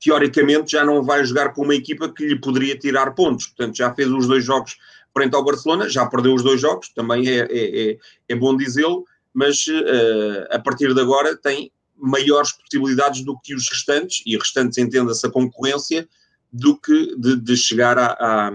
[0.00, 3.46] teoricamente já não vai jogar com uma equipa que lhe poderia tirar pontos.
[3.46, 4.78] Portanto, já fez os dois jogos
[5.12, 9.04] frente ao Barcelona, já perdeu os dois jogos, também é, é, é, é bom dizê-lo,
[9.34, 14.78] mas uh, a partir de agora tem maiores possibilidades do que os restantes, e restantes
[14.78, 16.08] entenda-se a concorrência,
[16.52, 18.50] do que de, de chegar a, a,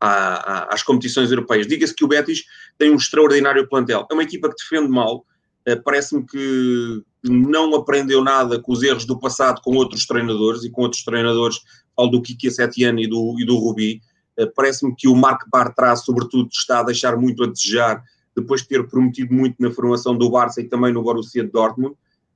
[0.00, 1.66] a, às competições europeias.
[1.66, 2.44] Diga-se que o Betis
[2.76, 4.06] tem um extraordinário plantel.
[4.10, 5.24] É uma equipa que defende mal,
[5.68, 10.70] uh, parece-me que não aprendeu nada com os erros do passado com outros treinadores e
[10.70, 11.60] com outros treinadores,
[11.94, 14.00] falo do Kiki Setiano e do, e do Rubi.
[14.38, 18.02] Uh, Parece-me que o Marco Bartraz, sobretudo, está a deixar muito a desejar
[18.34, 21.94] depois de ter prometido muito na formação do Barça e também no Borussia Dortmund.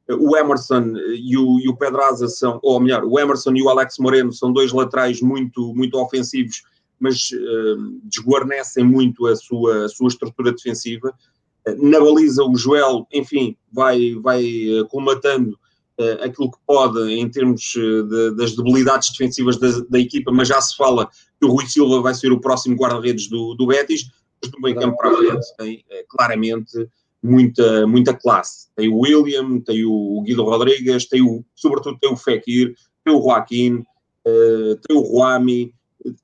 [0.08, 3.68] Uh, o Emerson e o, e o Pedraza são, ou melhor, o Emerson e o
[3.68, 6.62] Alex Moreno são dois laterais muito, muito ofensivos,
[7.00, 11.12] mas uh, desguarnecem muito a sua, a sua estrutura defensiva
[11.74, 15.58] na baliza o Joel, enfim, vai, vai eh, colmatando
[15.98, 20.48] uh, aquilo que pode em termos eh, de, das debilidades defensivas da, da, equipa, mas
[20.48, 21.08] já se fala
[21.40, 24.08] que o Rui Silva vai ser o próximo guarda-redes do, do Betis,
[24.40, 26.88] mas do meio campo para a frente tem claramente
[27.22, 28.68] muita, muita classe.
[28.76, 32.74] Tem o William, tem o Guido Rodrigues, tem o, sobretudo tem o Fekir,
[33.04, 33.82] tem o Joaquim,
[34.26, 35.74] uh, tem o Ruami,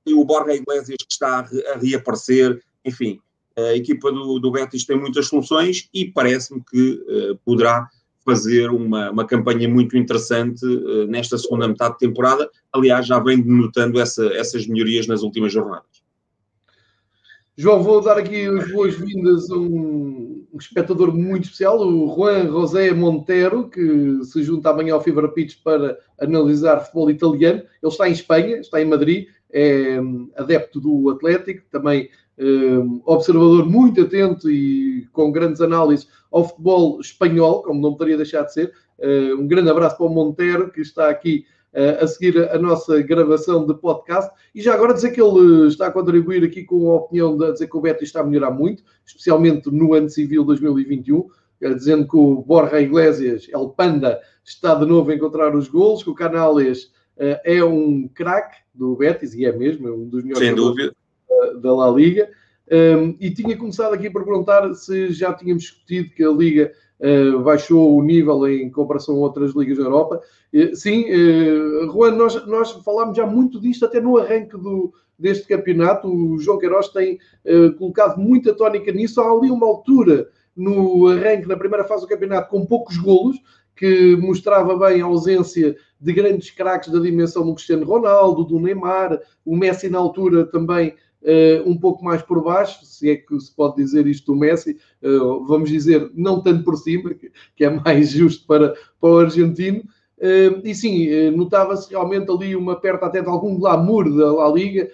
[0.04, 3.18] tem o Borja Iglesias que está a, a reaparecer, enfim,
[3.56, 7.88] a equipa do, do Betis tem muitas soluções e parece-me que uh, poderá
[8.24, 12.48] fazer uma, uma campanha muito interessante uh, nesta segunda metade de temporada.
[12.72, 16.02] Aliás, já vem denotando essa, essas melhorias nas últimas jornadas.
[17.54, 22.94] João, vou dar aqui as boas-vindas a um, um, espectador muito especial, o Juan José
[22.94, 27.58] Montero, que se junta amanhã ao Fever Pitch para analisar futebol italiano.
[27.60, 32.08] Ele está em Espanha, está em Madrid, é um, adepto do Atlético, também
[33.04, 38.52] observador muito atento e com grandes análises ao futebol espanhol, como não poderia deixar de
[38.52, 38.72] ser.
[38.98, 43.00] Uh, um grande abraço para o Monteiro, que está aqui uh, a seguir a nossa
[43.02, 44.32] gravação de podcast.
[44.54, 47.68] E já agora dizer que ele está a contribuir aqui com a opinião de dizer
[47.68, 51.28] que o Betis está a melhorar muito, especialmente no ano civil 2021,
[51.60, 56.10] dizendo que o Borja Iglesias, El Panda, está de novo a encontrar os golos, que
[56.10, 56.84] o Canales
[57.16, 60.48] uh, é um craque do Betis, e é mesmo, é um dos melhores.
[60.48, 60.94] Sem dúvida
[61.60, 62.28] da La Liga.
[62.70, 67.40] Um, e tinha começado aqui por perguntar se já tínhamos discutido que a Liga uh,
[67.40, 70.20] baixou o nível em comparação a outras ligas da Europa.
[70.54, 75.46] Uh, sim, uh, Juan, nós, nós falámos já muito disto até no arranque do, deste
[75.46, 76.08] campeonato.
[76.08, 79.20] O João Queiroz tem uh, colocado muita tónica nisso.
[79.20, 83.36] Há ali uma altura no arranque, na primeira fase do campeonato, com poucos golos,
[83.76, 89.18] que mostrava bem a ausência de grandes craques da dimensão do Cristiano Ronaldo, do Neymar,
[89.44, 93.54] o Messi na altura também Uh, um pouco mais por baixo, se é que se
[93.54, 97.14] pode dizer isto do Messi, uh, vamos dizer, não tanto por cima,
[97.54, 99.84] que, é mais justo para, para o argentino.
[100.18, 104.90] Uh, e sim, notava-se realmente ali uma perda até de algum glamour da La Liga,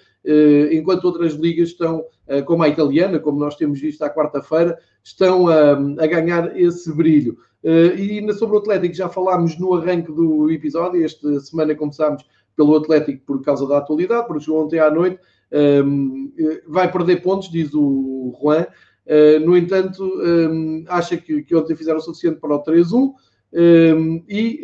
[0.71, 2.03] enquanto outras ligas estão,
[2.45, 7.37] como a italiana, como nós temos visto à quarta-feira, estão a, a, ganhar esse brilho.
[7.63, 12.23] e sobre o Atlético já falámos no arranque do episódio, esta semana começámos
[12.55, 15.19] pelo Atlético por causa da atualidade, porque chegou ontem à noite,
[15.51, 16.31] um,
[16.67, 18.67] vai perder pontos, diz o Juan.
[19.05, 23.13] Uh, no entanto, um, acha que, que ontem fizeram o suficiente para o 3-1.
[23.51, 24.61] Um, e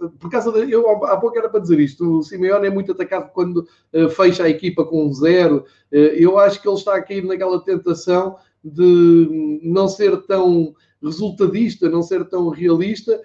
[0.00, 2.90] uh, por causa de, eu há pouco era para dizer isto, o Simeone é muito
[2.90, 3.58] atacado quando
[3.92, 5.64] uh, fecha a equipa com um zero.
[5.92, 12.02] Eu acho que ele está a cair naquela tentação de não ser tão resultadista, não
[12.02, 13.20] ser tão realista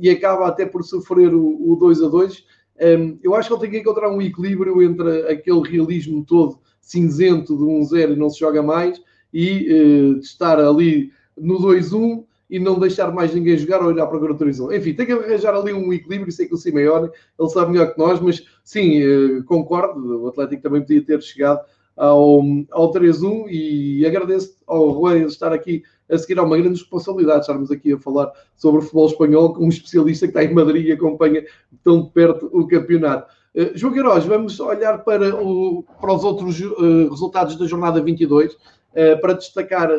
[0.00, 2.44] e acaba até por sofrer o, o 2 a 2
[2.82, 7.56] um, eu acho que ele tem que encontrar um equilíbrio entre aquele realismo todo cinzento
[7.56, 9.00] de 1-0 e não se joga mais
[9.32, 14.18] e uh, estar ali no 2-1 e não deixar mais ninguém jogar ou olhar para
[14.30, 14.70] a televisão.
[14.72, 16.30] Enfim, tem que arranjar ali um equilíbrio.
[16.30, 20.24] Sei que o Simeone ele sabe melhor que nós, mas sim, uh, concordo.
[20.24, 21.60] O Atlético também podia ter chegado
[21.96, 27.40] ao, ao 3-1 e agradeço ao Juan estar aqui a seguir há uma grande responsabilidade
[27.40, 30.86] estarmos aqui a falar sobre o futebol espanhol com um especialista que está em Madrid
[30.86, 31.44] e acompanha
[31.82, 33.32] tão de perto o campeonato.
[33.54, 38.54] Uh, João Queiroz, vamos olhar para, o, para os outros uh, resultados da jornada 22
[38.54, 38.58] uh,
[38.94, 39.90] eh, para destacar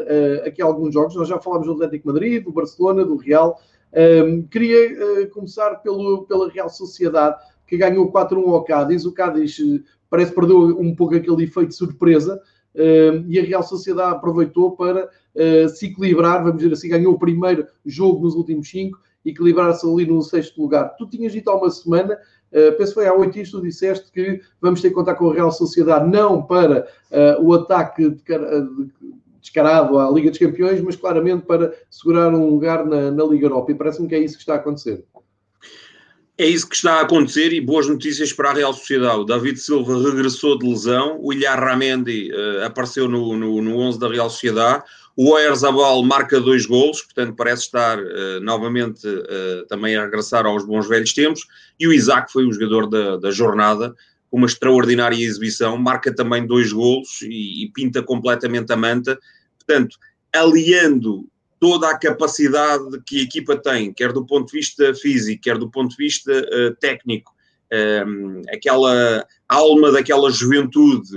[0.46, 1.16] aqui alguns jogos.
[1.16, 3.60] Nós já falámos do Atlético Madrid, do Barcelona, do Real.
[4.52, 9.06] queria começar pelo, pela Real Sociedade, que ganhou 4-1 ao Cádiz.
[9.06, 9.58] O Cádiz
[10.10, 12.40] parece que perdeu um pouco aquele efeito surpresa,
[12.76, 15.10] e a Real Sociedade aproveitou para
[15.74, 20.22] se equilibrar, vamos dizer assim, ganhou o primeiro jogo nos últimos cinco, equilibrar-se ali no
[20.22, 20.96] sexto lugar.
[20.98, 22.18] Tu tinhas dito há uma semana
[22.54, 25.28] Uh, penso que foi há oito dias tu disseste que vamos ter que contar com
[25.32, 28.22] a Real Sociedade, não para uh, o ataque de,
[29.42, 33.72] descarado à Liga dos Campeões, mas claramente para segurar um lugar na, na Liga Europa.
[33.72, 35.04] E parece-me que é isso que está a acontecer.
[36.36, 39.20] É isso que está a acontecer e boas notícias para a Real Sociedade.
[39.20, 44.00] O David Silva regressou de lesão, o Ilhar Ramendi uh, apareceu no, no, no 11
[44.00, 44.84] da Real Sociedade,
[45.16, 50.66] o Oerzabal marca dois golos, portanto parece estar uh, novamente uh, também a regressar aos
[50.66, 51.46] bons velhos tempos,
[51.80, 53.94] e o Isaac foi o jogador da, da jornada,
[54.32, 59.20] com uma extraordinária exibição, marca também dois golos e, e pinta completamente a manta,
[59.60, 59.98] portanto,
[60.34, 61.28] aliando
[61.64, 65.72] toda a capacidade que a equipa tem, quer do ponto de vista físico, quer do
[65.72, 67.32] ponto de vista uh, técnico,
[67.72, 71.10] um, ehm, aquela alma daquela juventude,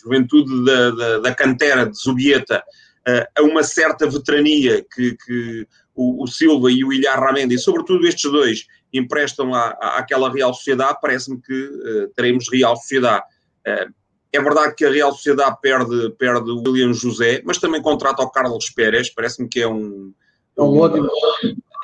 [0.00, 2.62] juventude da, da, da cantera de Zubieta,
[3.08, 8.06] uh, a uma certa veterania que, que o, o, Silva e o Ilhar Ramendi, sobretudo
[8.06, 13.24] estes dois, emprestam à, àquela Real Sociedade, parece-me que uh, teremos Real Sociedade.
[13.66, 13.92] Uh,
[14.32, 18.30] é verdade que a Real Sociedade perde, perde o William José, mas também contrata o
[18.30, 20.12] Carlos Pérez, parece-me que é um,
[20.56, 21.08] é um ótimo.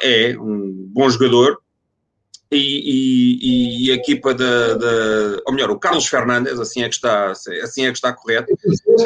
[0.02, 1.58] É, um bom jogador.
[2.50, 6.94] E, e, e a equipa da, da, ou melhor, o Carlos Fernandes, assim é que
[6.94, 8.50] está, assim é que está correto.
[8.54, 8.98] Uh,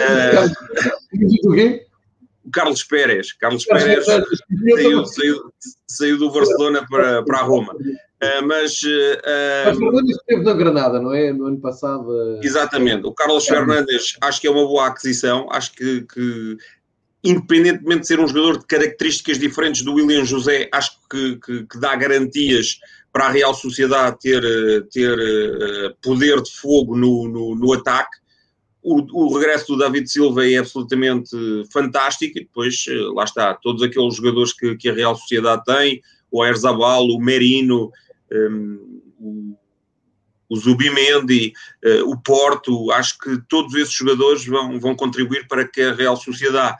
[2.44, 5.52] o Carlos Pérez, Carlos Pérez saiu, saiu,
[5.86, 7.74] saiu do Barcelona para, para a Roma.
[7.74, 8.80] Uh, mas.
[8.82, 11.32] Uh, mas Fernandes esteve na Granada, não é?
[11.32, 12.08] No ano passado.
[12.08, 12.40] Uh...
[12.42, 13.04] Exatamente.
[13.04, 15.48] O Carlos Fernandes acho que é uma boa aquisição.
[15.50, 16.56] Acho que, que,
[17.24, 21.80] independentemente de ser um jogador de características diferentes do William José, acho que, que, que
[21.80, 22.78] dá garantias
[23.12, 24.42] para a Real Sociedade ter,
[24.90, 25.16] ter
[26.00, 28.21] poder de fogo no, no, no ataque.
[28.82, 31.36] O, o, regresso do David Silva é absolutamente
[31.72, 36.44] fantástico e depois, lá está, todos aqueles jogadores que, que a Real Sociedade tem, o
[36.44, 37.92] Erzabal, o Merino,
[38.32, 39.54] um,
[40.48, 45.80] o Zubimendi, uh, o Porto, acho que todos esses jogadores vão, vão contribuir para que
[45.80, 46.76] a Real Sociedade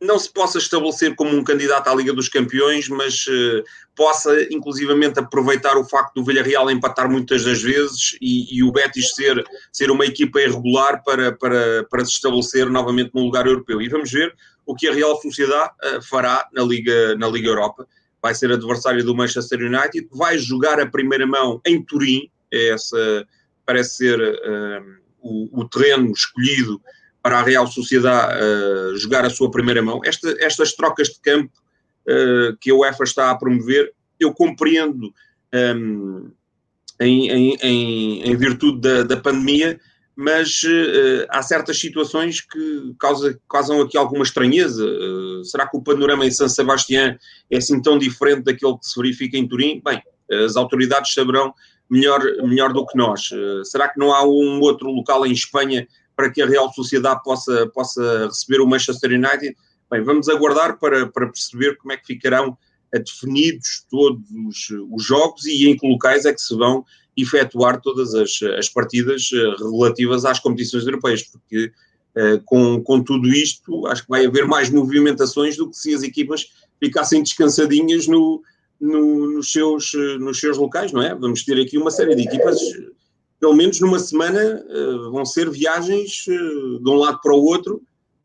[0.00, 3.62] não se possa estabelecer como um candidato à Liga dos Campeões, mas uh,
[3.94, 9.14] possa inclusivamente aproveitar o facto do Villarreal empatar muitas das vezes e, e, o Betis
[9.14, 13.82] ser, ser uma equipa irregular para, para, para se estabelecer novamente no lugar europeu.
[13.82, 14.34] E vamos ver
[14.64, 17.86] o que a Real Sociedade uh, fará na Liga, na Liga Europa
[18.22, 23.26] vai ser adversário do Manchester United, vai jogar a primeira mão em Turim, é essa
[23.64, 26.80] parece ser uh, o, o, terreno escolhido
[27.22, 30.00] para a Real Sociedade uh, jogar a sua primeira mão.
[30.04, 31.52] Esta, estas trocas de campo
[32.08, 35.12] uh, que a UEFA está a promover, eu compreendo
[35.54, 36.30] um,
[37.00, 39.78] em, em, em, em, virtude da, da pandemia,
[40.16, 44.84] mas uh, há certas situações que causa, causam aqui alguma estranheza.
[45.44, 47.18] Será que o panorama em San Sebastián
[47.50, 49.80] é assim tão diferente daquele que se verifica em Turim?
[49.84, 50.02] Bem,
[50.44, 51.52] as autoridades saberão
[51.88, 53.30] melhor, melhor do que nós.
[53.64, 55.88] Será que não há um outro local em Espanha
[56.20, 59.56] para que a Real Sociedade possa, possa receber o Manchester United?
[59.90, 62.58] Bem, vamos aguardar para, para perceber como é que ficarão
[62.92, 66.84] definidos todos os, os jogos e em que locais é que se vão
[67.16, 71.72] efetuar todas as, as partidas eh, relativas às competições europeias, porque
[72.16, 76.02] uh, com, com tudo isto acho que vai haver mais movimentações do que se as
[76.02, 76.46] equipas
[76.82, 78.42] ficassem descansadinhas no,
[78.80, 81.14] no, nos, seus, eh, nos seus locais, não é?
[81.14, 82.58] Vamos ter aqui uma série de equipas,
[83.40, 87.82] pelo menos numa semana, uh, vão ser viagens uh, de um lado para o outro,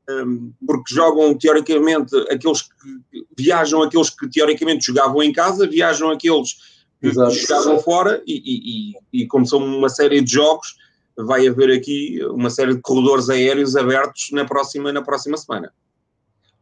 [0.10, 6.58] um, porque jogam teoricamente aqueles que viajam aqueles que teoricamente jogavam em casa, viajam aqueles
[7.02, 7.34] Exato.
[7.34, 10.76] jogavam fora e, e, e, e, como são uma série de jogos,
[11.18, 15.72] vai haver aqui uma série de corredores aéreos abertos na próxima, na próxima semana.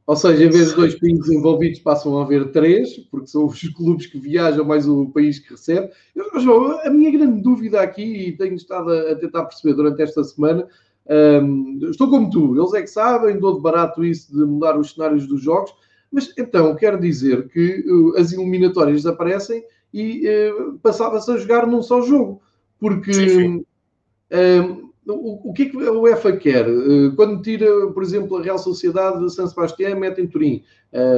[0.05, 3.61] Ou seja, em vez de dois países envolvidos, passam a haver três, porque são os
[3.73, 5.89] clubes que viajam mais o país que recebe.
[6.13, 10.23] Eu, João, a minha grande dúvida aqui, e tenho estado a, tentar perceber durante esta
[10.23, 10.67] semana,
[11.43, 14.93] um, estou como tu, eles é que sabem, dou de barato isso de mudar os
[14.93, 15.73] cenários dos jogos,
[16.11, 21.81] mas então quero dizer que uh, as eliminatórias aparecem e uh, passava-se a jogar num
[21.81, 22.41] só jogo.
[22.79, 23.65] Porque sim, sim.
[24.31, 26.67] Uh, o, o, que é que a UEFA quer?
[26.67, 30.63] Uh, quando tira, por exemplo, a Real Sociedade de San Sebastián, mete em Turim.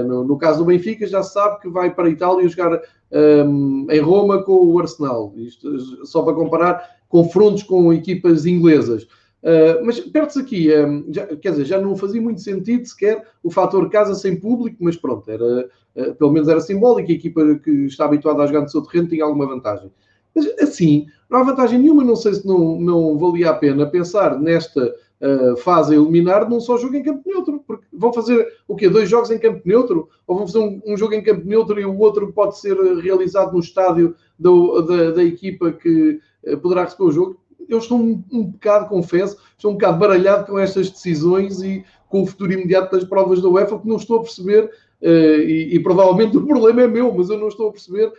[0.07, 2.79] No, no, caso do Benfica, já se sabe que vai para a Itália jogar
[3.11, 5.33] um, em Roma com o Arsenal.
[5.35, 9.05] Isto só para comparar confrontos com equipas inglesas.
[9.45, 13.51] Uh, mas perto aqui, um, já, quer dizer, já não fazia muito sentido sequer o
[13.51, 17.85] fator casa sem público, mas pronto, era, uh, pelo menos era simbólico, a equipa que
[17.85, 19.91] está habituada a jogar no seu terreno tinha alguma vantagem.
[20.35, 24.39] Mas assim, não há vantagem nenhuma, não sei se não, não valia a pena pensar
[24.39, 27.63] nesta uh, fase a eliminar num só jogo em campo neutro.
[27.65, 28.89] Porque vão fazer o quê?
[28.89, 30.09] Dois jogos em campo neutro?
[30.27, 33.53] Ou vão fazer um, um jogo em campo neutro e o outro pode ser realizado
[33.53, 37.39] no estádio do, da, da, equipa que uh, poderá receber o jogo?
[37.67, 42.21] Eu estou um, um bocado, confesso, estou um bocado baralhado com estas decisões e com
[42.21, 44.69] o futuro imediato das provas da UEFA, que não estou a perceber
[45.01, 48.11] Uh, e, e, provavelmente o problema é meu, mas eu não estou a perceber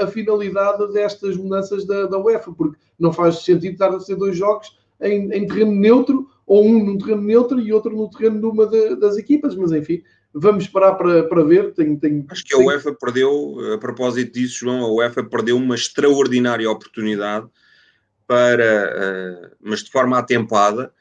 [0.00, 4.36] a finalidade destas mudanças da, da, UEFA, porque não faz sentido estar a ser dois
[4.36, 8.46] jogos em, em, terreno neutro, ou um num terreno neutro e outro no terreno de
[8.46, 10.02] uma de, das equipas, mas enfim,
[10.32, 11.72] vamos esperar para, para ver.
[11.74, 15.74] Tenho, tenho, Acho que a UEFA perdeu, a propósito disso, João, a UEFA perdeu uma
[15.74, 17.46] extraordinária oportunidade
[18.26, 20.92] para, uh, mas de forma atempada,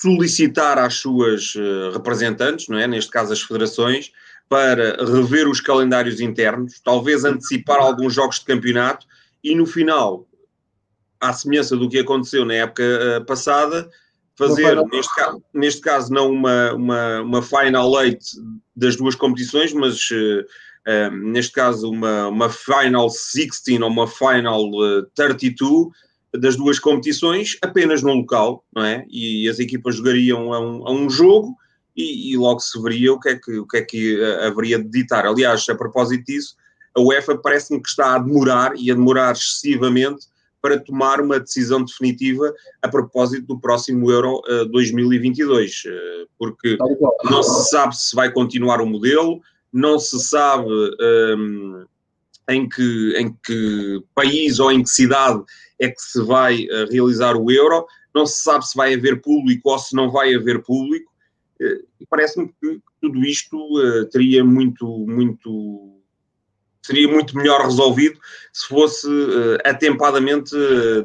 [0.00, 2.86] solicitar às suas eh, representantes, não é?
[2.86, 4.12] neste caso as federações,
[4.48, 9.06] para rever os calendários internos, talvez antecipar alguns jogos de campeonato
[9.42, 10.26] e no final,
[11.20, 13.88] à semelhança do que aconteceu na época uh, passada,
[14.36, 18.24] fazer, neste caso, neste caso, não uma, uma, uma final eight
[18.76, 20.40] das duas competições, mas uh,
[20.88, 24.70] uh, neste caso uma, uma final 16 ou uma final
[25.14, 25.88] 32
[26.36, 29.06] das duas competições apenas no local, não é?
[29.08, 31.56] E as equipas jogariam a um, a um jogo
[31.96, 34.78] e, e, logo se veria o que é que, o que, é que eh, haveria
[34.78, 35.26] de ditar.
[35.26, 36.56] Aliás, a propósito disso,
[36.96, 40.26] a UEFA parece-me que está a demorar e a demorar excessivamente
[40.60, 46.78] para tomar uma decisão definitiva a propósito do próximo Euro uh, 2022, uh, porque
[47.24, 49.40] não se sabe se vai continuar o modelo,
[49.72, 51.84] não se sabe um, ehm,
[52.48, 55.42] em, que, em que país ou em que cidade
[55.78, 57.84] é que se vai uh, realizar o euro,
[58.14, 61.12] não se sabe se vai haver público ou se não vai haver público,
[61.60, 66.00] e parece-me que tudo isto uh, teria muito, muito,
[66.82, 68.18] seria muito melhor resolvido
[68.52, 69.08] se fosse
[69.64, 70.54] atempadamente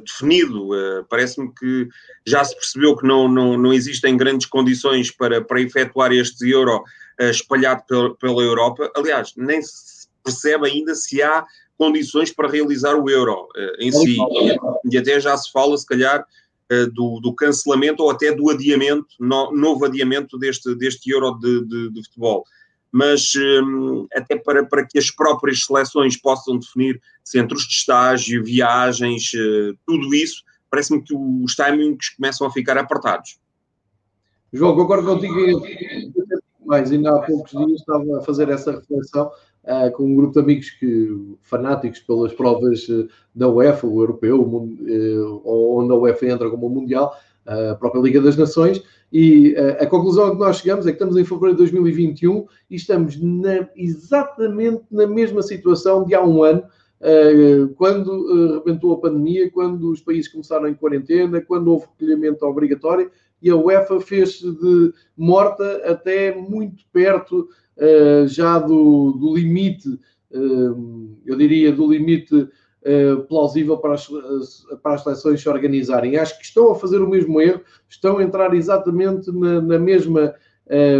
[0.05, 0.69] definido.
[1.09, 1.87] parece-me que
[2.25, 6.83] já se percebeu que não, não, não existem grandes condições para, para efetuar este euro
[7.19, 8.91] espalhado pela, pela Europa.
[8.95, 11.45] Aliás, nem se percebe ainda se há
[11.77, 13.47] condições para realizar o euro
[13.79, 14.17] em si.
[14.91, 16.25] E, até já se fala, se calhar,
[16.93, 21.91] do, do, cancelamento ou até do adiamento, no, novo adiamento deste, deste euro de, de,
[21.91, 22.43] de futebol.
[22.91, 29.31] Mas um, até para, para que as próprias seleções possam definir centros de estágio, viagens,
[29.33, 33.37] uh, tudo isso, parece-me que os timings começam a ficar apertados.
[34.51, 35.61] João, concordo contigo
[36.69, 39.31] mais, ainda há poucos dias estava a fazer essa reflexão
[39.63, 44.41] uh, com um grupo de amigos que, fanáticos pelas provas uh, da UEFA, o europeu,
[44.41, 47.13] uh, onde a UEFA entra como o Mundial,
[47.45, 51.17] a própria Liga das Nações, e a conclusão a que nós chegamos é que estamos
[51.17, 56.61] em fevereiro de 2021 e estamos na, exatamente na mesma situação de há um ano,
[57.75, 63.09] quando rebentou a pandemia, quando os países começaram em quarentena, quando houve recolhimento obrigatório
[63.41, 67.47] e a UEFA fez-se de morta até muito perto
[67.79, 74.07] uh, já do, do limite, uh, eu diria, do limite uh, plausível para as,
[74.83, 76.17] para as seleções se organizarem.
[76.17, 80.35] Acho que estão a fazer o mesmo erro, estão a entrar exatamente na, na mesma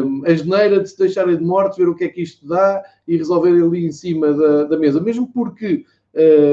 [0.04, 3.18] um, asneira de se deixarem de morte, ver o que é que isto dá e
[3.18, 5.00] resolverem ali em cima da, da mesa.
[5.00, 5.86] Mesmo porque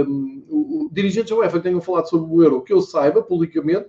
[0.06, 3.88] um, dirigentes da UEFA tenham falado sobre o euro, que eu saiba publicamente,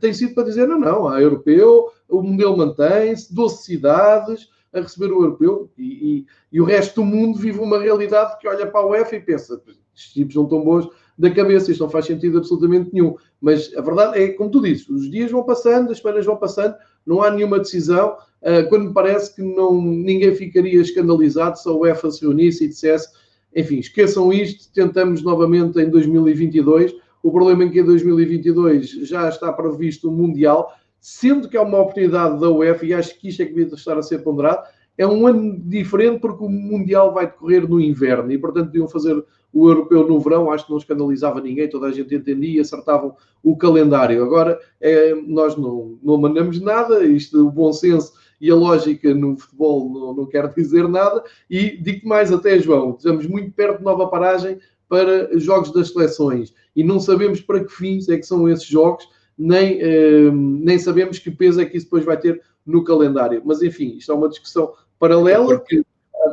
[0.00, 5.12] tem sido para dizer: não, não, há europeu, o modelo mantém-se, 12 cidades, a receber
[5.12, 8.80] o europeu e, e, e, o resto do mundo vive uma realidade que olha para
[8.80, 9.60] a UEFA e pensa
[9.94, 13.14] estes tipos não estão bons da cabeça, isto não faz sentido absolutamente nenhum.
[13.40, 16.74] Mas a verdade é, como tu disse, os dias vão passando, as semanas vão passando,
[17.06, 21.72] não há nenhuma decisão, uh, quando me parece que não, ninguém ficaria escandalizado se a
[21.72, 23.08] UEFA se reunisse e dissesse,
[23.54, 26.94] enfim, esqueçam isto, tentamos novamente em 2022.
[27.22, 30.72] O problema é que em 2022 já está previsto o Mundial,
[31.02, 33.98] sendo que é uma oportunidade da UEFA, e acho que isto é que devia estar
[33.98, 38.38] a ser ponderado, é um ano diferente porque o Mundial vai decorrer no inverno e,
[38.38, 39.22] portanto, deviam fazer
[39.52, 40.52] o europeu no verão.
[40.52, 44.22] Acho que não escandalizava ninguém, toda a gente entendia e acertavam o calendário.
[44.22, 49.36] Agora, é, nós não, não mandamos nada, isto, o bom senso e a lógica no
[49.36, 51.24] futebol não, não quer dizer nada.
[51.50, 56.54] E digo mais até, João, estamos muito perto de nova paragem para jogos das seleções
[56.76, 61.18] e não sabemos para que fins é que são esses jogos nem, uh, nem sabemos
[61.18, 63.42] que peso é que isso depois vai ter no calendário.
[63.44, 65.44] Mas enfim, isto é uma discussão paralela.
[65.44, 65.82] Até porque,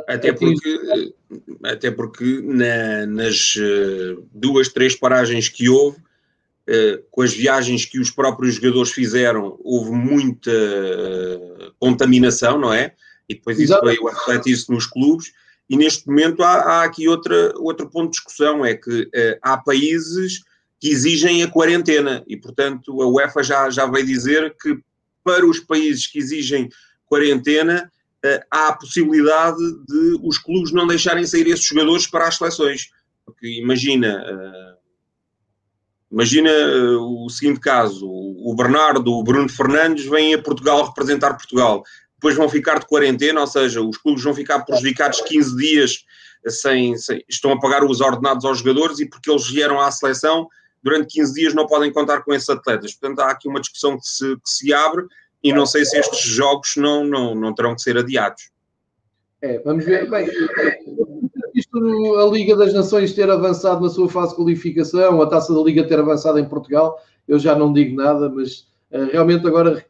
[0.08, 1.14] até porque,
[1.64, 8.00] até porque na, nas uh, duas, três paragens que houve, uh, com as viagens que
[8.00, 10.52] os próprios jogadores fizeram, houve muita
[11.80, 12.94] contaminação, não é?
[13.28, 15.32] E depois isso veio a refletir-se nos clubes.
[15.70, 19.08] E neste momento há, há, aqui outra, outro ponto de discussão: é que
[19.44, 20.42] há países
[20.80, 24.80] que exigem a quarentena e, portanto, a UEFA já, já veio dizer que
[25.24, 26.70] para os países que exigem
[27.06, 27.92] quarentena
[28.26, 32.90] uh, há a possibilidade de os clubes não deixarem sair esses jogadores para as seleções.
[33.26, 34.78] Porque imagina, uh,
[36.12, 36.50] imagina
[37.00, 41.84] o seguinte caso: o Bernardo, o Bruno Fernandes vêm a Portugal representar Portugal.
[42.16, 46.06] Depois vão ficar de quarentena, ou seja, os clubes vão ficar prejudicados 15 dias
[46.48, 50.48] sem, sem, estão a pagar os ordenados aos jogadores e porque eles vieram à seleção,
[50.84, 52.94] durante 15 dias não podem contar com esses atletas.
[52.94, 55.06] Portanto, há aqui uma discussão que se, que se abre
[55.44, 58.50] e não sei se estes jogos não, não, não terão que ser adiados.
[59.42, 60.10] É, vamos ver.
[60.10, 60.28] Bem,
[61.56, 65.62] isto a Liga das Nações ter avançado na sua fase de qualificação, a taça da
[65.62, 69.86] Liga ter avançado em Portugal, eu já não digo nada, mas uh, realmente agora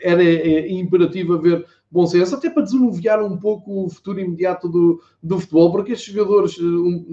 [0.00, 4.68] era é, é imperativo haver bom senso, até para desanuviar um pouco o futuro imediato
[4.68, 6.56] do, do futebol, porque estes jogadores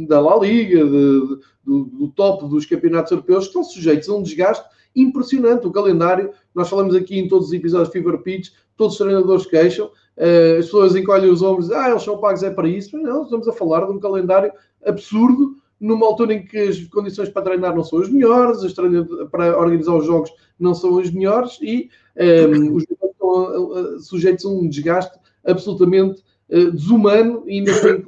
[0.08, 4.66] da La Liga, de, do, do top dos campeonatos europeus, estão sujeitos a um desgaste
[4.96, 5.68] impressionante.
[5.68, 9.46] O calendário, nós falamos aqui em todos os episódios de Fever Pitch, todos os treinadores
[9.46, 12.92] queixam, uh, as pessoas encolhem os ombros, ah, eles são pagos é para isso.
[12.94, 14.52] Mas não, estamos a falar de um calendário
[14.86, 18.74] absurdo, numa altura em que as condições para treinar não são as melhores, as
[19.30, 22.84] para organizar os jogos não são as melhores e um, ehm, os
[24.00, 28.04] sujeitos a um desgaste absolutamente uh, desumano e ainda tem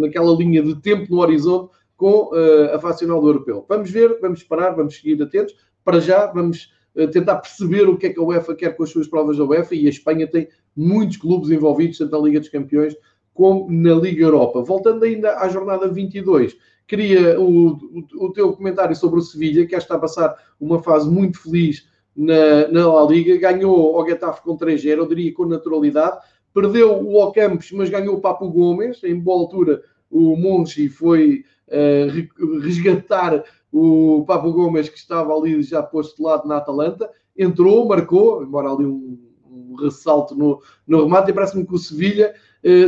[0.00, 3.64] naquela linha de tempo no horizonte com uh, a fase final do europeu.
[3.68, 5.54] Vamos ver, vamos esperar, vamos seguir atentos.
[5.84, 6.72] Para já, vamos
[7.10, 9.74] tentar perceber o que é que a UEFA quer com as suas provas da UEFA
[9.74, 12.94] e a Espanha tem muitos clubes envolvidos, tanto na Liga dos Campeões
[13.32, 14.62] como na Liga Europa.
[14.62, 16.54] Voltando ainda à jornada 22,
[16.86, 21.08] queria o, o, o teu comentário sobre o Sevilha, que está a passar uma fase
[21.10, 26.18] muito feliz na, na La Liga, ganhou o Getafe com 3-0, eu diria com naturalidade,
[26.52, 32.60] perdeu o Ocampos, mas ganhou o Papo Gomes, em boa altura o Monchi foi uh,
[32.60, 33.42] resgatar
[33.72, 38.70] o Papo Gomes, que estava ali já posto de lado na Atalanta, entrou, marcou, embora
[38.70, 39.18] ali um,
[39.50, 42.34] um ressalto no, no remate, e parece-me que o Sevilha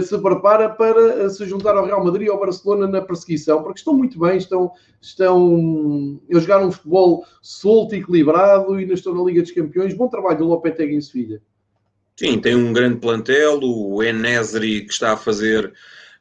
[0.02, 3.94] se prepara para se juntar ao Real Madrid e ao Barcelona na perseguição, porque estão
[3.94, 4.70] muito bem, estão,
[5.00, 9.94] estão a jogar um futebol solto e equilibrado e ainda estão na Liga dos Campeões.
[9.94, 11.42] Bom trabalho do Lopetegui em Sevilha.
[12.16, 15.72] Sim, tem um grande plantel, o Enesri que está a fazer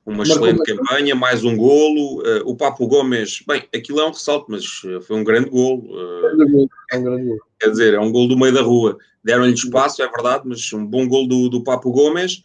[0.06, 2.22] uma excelente campanha, mais um golo.
[2.22, 5.84] Uh, o Papo Gomes, bem, aquilo é um ressalto, mas foi um grande golo.
[5.93, 7.41] Uh, é um grande golo.
[7.60, 8.97] Quer dizer, é um golo do meio da rua.
[9.24, 12.43] Deram-lhe espaço, é verdade, mas um bom golo do, do Papo Gomes.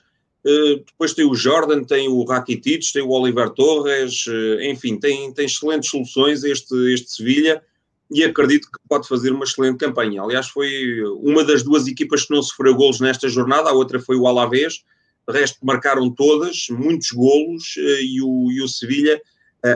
[0.48, 5.30] Eh, depois tem o Jordan, tem o Rakitic, tem o Oliver Torres, eh, enfim, tem,
[5.34, 7.62] tem excelentes soluções este, este Sevilha
[8.10, 10.22] e acredito que pode fazer uma excelente campanha.
[10.22, 14.16] Aliás, foi uma das duas equipas que não sofreu golos nesta jornada, a outra foi
[14.16, 14.82] o Alavés,
[15.26, 19.20] o resto marcaram todas, muitos golos eh, e o, e o Sevilha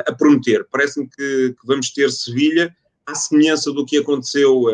[0.06, 0.64] a prometer.
[0.70, 4.66] Parece-me que, que, vamos ter Sevilha à semelhança do que aconteceu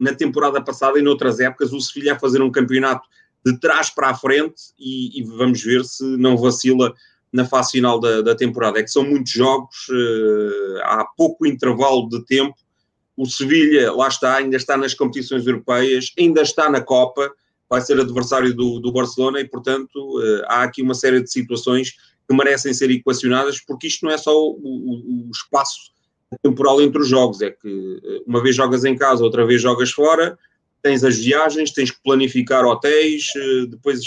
[0.00, 3.08] na temporada passada e noutras épocas, o Sevilha a fazer um campeonato
[3.46, 6.92] de trás para a frente e, e, vamos ver se não vacila
[7.32, 8.80] na fase final da, da temporada.
[8.80, 12.56] É que são muitos jogos, uh, há pouco intervalo de tempo.
[13.16, 17.30] O Sevilha, lá está, ainda está nas competições europeias, ainda está na Copa,
[17.70, 21.92] vai ser adversário do, do Barcelona e, portanto, uh, há aqui uma série de situações
[22.28, 25.92] que merecem ser equacionadas, porque isto não é só o, o, o espaço
[26.42, 29.92] temporal entre os jogos, é que eh, uma vez jogas em casa, outra vez jogas
[29.92, 30.36] fora,
[30.86, 33.98] tens as viagens, tens que planificar hotéis, eh, depois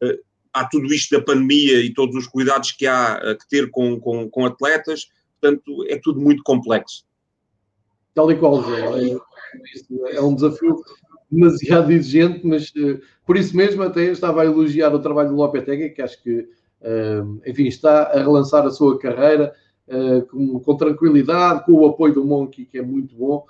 [0.00, 0.20] eh,
[0.52, 3.98] há tudo isto da pandemia e todos os cuidados que há eh, que ter com,
[3.98, 5.08] com, com atletas,
[5.40, 7.04] portanto, é tudo muito complexo.
[8.14, 10.80] Tal e qual, é, é um desafio
[11.28, 12.72] demasiado exigente, mas
[13.26, 16.48] por isso mesmo até estava a elogiar o trabalho do Lopetegui, que acho que,
[17.46, 19.54] enfim, está a relançar a sua carreira
[20.30, 23.44] com, com tranquilidade, com o apoio do Monkey, que é muito bom,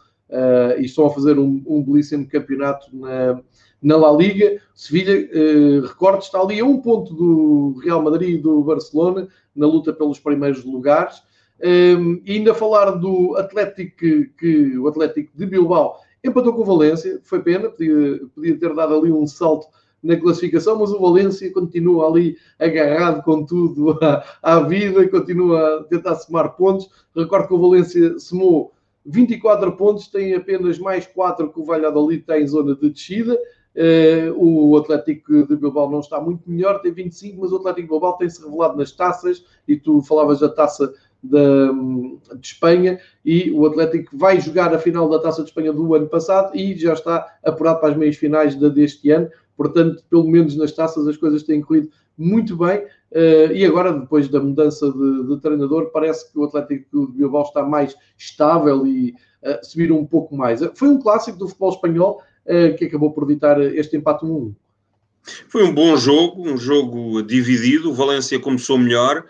[0.79, 3.41] e estão a fazer um, um belíssimo campeonato na,
[3.83, 4.61] na La Liga.
[4.74, 5.29] Sevilha,
[5.83, 10.18] recordo, está ali a um ponto do Real Madrid e do Barcelona na luta pelos
[10.18, 11.22] primeiros lugares.
[11.61, 16.62] Um, ehm, e ainda falar do Atlético, que, que, o Atlético de Bilbao empatou com
[16.62, 19.66] o Valência, foi pena, podia, podia ter dado ali um salto
[20.03, 25.85] na classificação, mas o Valência continua ali agarrado com tudo à, à vida, continua a
[25.85, 26.89] tentar somar pontos.
[27.14, 28.72] Recordo que o Valência somou
[29.09, 33.38] 24 pontos, tem apenas mais 4 que o Valladolid tem em zona de descida.
[33.74, 37.88] Uh, o Atlético de Bilbao não está muito melhor, tem 25, mas o Atlético de
[37.88, 40.92] Bilbao tem-se revelado nas taças, e tu falavas da taça
[41.22, 41.38] de,
[42.36, 46.09] de, Espanha, e o Atlético vai jogar a final da taça de Espanha do ano
[46.09, 49.30] passado e já está apurado para as meias finais deste ano.
[49.59, 52.78] Portanto, pelo menos nas taças as coisas têm corrido muito bem.
[53.11, 57.42] Uh, e agora, depois da mudança de, de, treinador, parece que o Atlético de Bilbao
[57.42, 60.61] está mais estável e uh, subir um pouco mais.
[60.74, 64.54] Foi um clássico do futebol espanhol uh, que acabou por ditar este empate 1-1.
[65.48, 67.90] Foi um bom jogo, um jogo dividido.
[67.90, 69.24] O Valência começou melhor,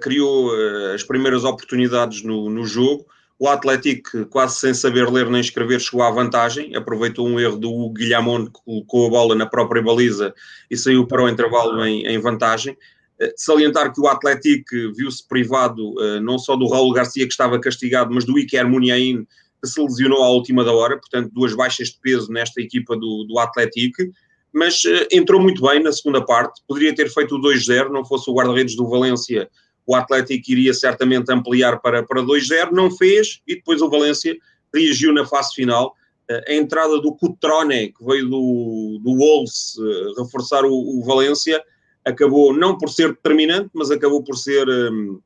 [0.00, 0.50] criou
[0.94, 3.04] as primeiras oportunidades no, no jogo.
[3.38, 7.90] O Atlético, quase sem saber ler nem escrever, chegou à vantagem, aproveitou um erro do
[7.90, 10.34] Guilhamon, que colocou a bola na própria baliza
[10.70, 12.76] e saiu para o intervalo em, em vantagem.
[13.20, 17.60] Eh, salientar que o Atlético viu-se privado uh, não só do Raul Garcia, que estava
[17.60, 19.26] castigado, mas do Iker Muniain,
[19.62, 23.24] que se lesionou à última da hora, portanto, duas baixas de peso nesta equipa do,
[23.24, 24.02] do Atlético.
[24.50, 28.30] Mas uh, entrou muito bem na segunda parte, poderia ter feito o 2-0, não fosse
[28.30, 29.46] o guarda-redes do Valência
[29.86, 34.36] o Atlético iria certamente ampliar para, para 2-0, não fez, e depois o Valência
[34.74, 35.94] reagiu na fase final.
[36.28, 41.62] A entrada do Cutrone, que veio do, do Wolves uh, reforçar o, o, Valência,
[42.04, 45.20] acabou não por ser determinante, mas acabou por ser um,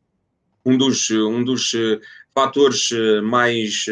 [0.67, 1.99] um dos, um dos uh,
[2.35, 2.91] fatores
[3.23, 3.87] mais,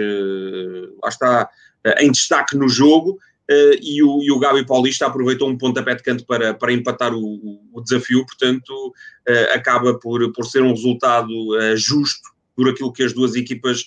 [1.02, 1.50] lá está,
[1.98, 3.18] em destaque no jogo.
[3.50, 7.14] Uh, e, o, e o Gabi Paulista aproveitou um pontapé de canto para, para empatar
[7.14, 8.70] o, o desafio, portanto,
[9.26, 13.84] uh, acaba por, por ser um resultado uh, justo por aquilo que as duas equipas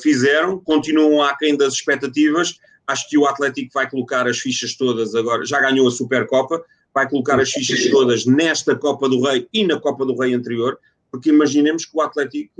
[0.00, 2.60] fizeram, continuam aquém das expectativas.
[2.86, 7.10] Acho que o Atlético vai colocar as fichas todas agora, já ganhou a Supercopa, vai
[7.10, 10.78] colocar as fichas todas nesta Copa do Rei e na Copa do Rei anterior,
[11.10, 12.54] porque imaginemos que o Atlético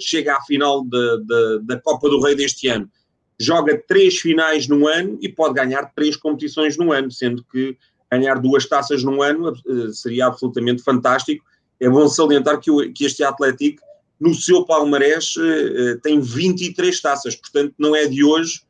[0.00, 2.90] chega à final da, da, da Copa do Rei deste ano
[3.38, 7.76] joga três finais num ano e pode ganhar três competições num ano, sendo que
[8.10, 11.44] ganhar duas taças num ano uh, seria absolutamente fantástico.
[11.80, 13.82] É bom salientar que, o, que este Atlético,
[14.20, 18.62] no seu palmarés, uh, tem 23 taças, portanto, não é de hoje.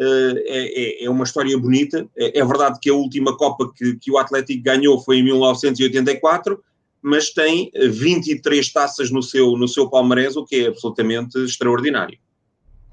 [0.00, 2.08] Uh, é, é, uma história bonita.
[2.16, 6.62] É, é, verdade que a última Copa que, que o Atlético ganhou foi em 1984,
[7.02, 12.18] mas tem 23 taças no seu, no seu palmarés, o que é absolutamente extraordinário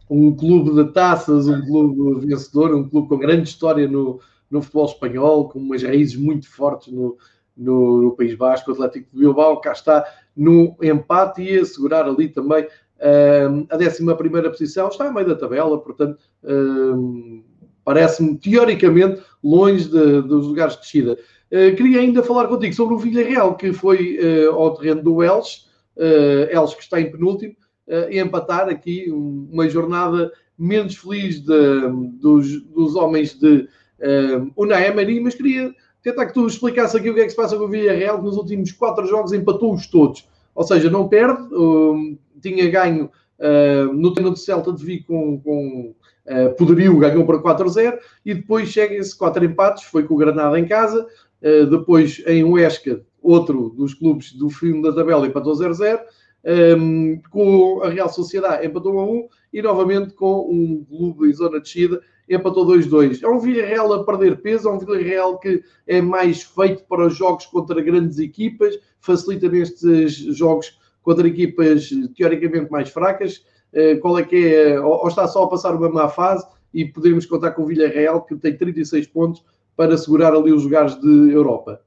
[0.10, 4.86] um clube de taças, um clube vencedor, um clube com grande história no, no futebol
[4.86, 7.18] espanhol, com umas raízes muito fortes no,
[7.56, 12.30] no, no País Basco, o Atlético de Bilbao, cá está no empate e assegurar ali
[12.30, 17.44] também uh, a 11 posição, está no meio da tabela, portanto, uh,
[17.84, 21.18] parece-me teoricamente longe de, dos lugares de descida.
[21.52, 24.20] Uh, queria ainda falar contigo sobre o Villarreal, que foi
[24.52, 25.62] ao terreno do Elche,
[25.98, 27.56] uh, Elche que está em penúltimo,
[27.88, 33.68] uh, empatar aqui uma jornada menos feliz de, dos, dos homens de
[34.00, 37.36] uh, Unai Emery, mas queria tentar que tu explicasse aqui o que é que se
[37.36, 40.28] passa com o Villarreal, que nos últimos quatro jogos empatou-os todos.
[40.54, 43.10] Ou seja, não perde, uh, tinha ganho
[43.40, 45.96] uh, no treino de Celta de Vigo com, com
[46.28, 50.68] uh, poderio, ganhou para 4-0, e depois chega-se quatro empates, foi com o Granada em
[50.68, 51.06] casa,
[51.42, 56.00] uh, depois em Huesca, outro dos clubes do filme da tabela, empatou 0-0,
[56.46, 61.58] um, com a Real Sociedade empatou a 1 e novamente com um clube em zona
[61.58, 63.24] de descida empatou 2-2.
[63.24, 67.16] É um Villarreal a perder peso, é um Villarreal que é mais feito para os
[67.16, 73.44] jogos contra grandes equipas, facilita nestes jogos contra equipas teoricamente mais fracas.
[73.74, 74.80] Uh, qual é que é?
[74.80, 78.24] Ou, ou, está só a passar uma má fase e podemos contar com o Villarreal
[78.24, 79.44] que tem 36 pontos
[79.76, 81.82] para segurar ali os lugares de Europa.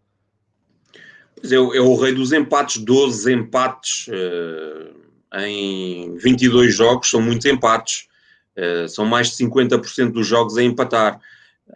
[1.45, 8.09] É, é o rei dos empates, 12 empates uh, em 22 jogos, são muitos empates,
[8.57, 11.21] uh, são mais de 50% dos jogos a empatar.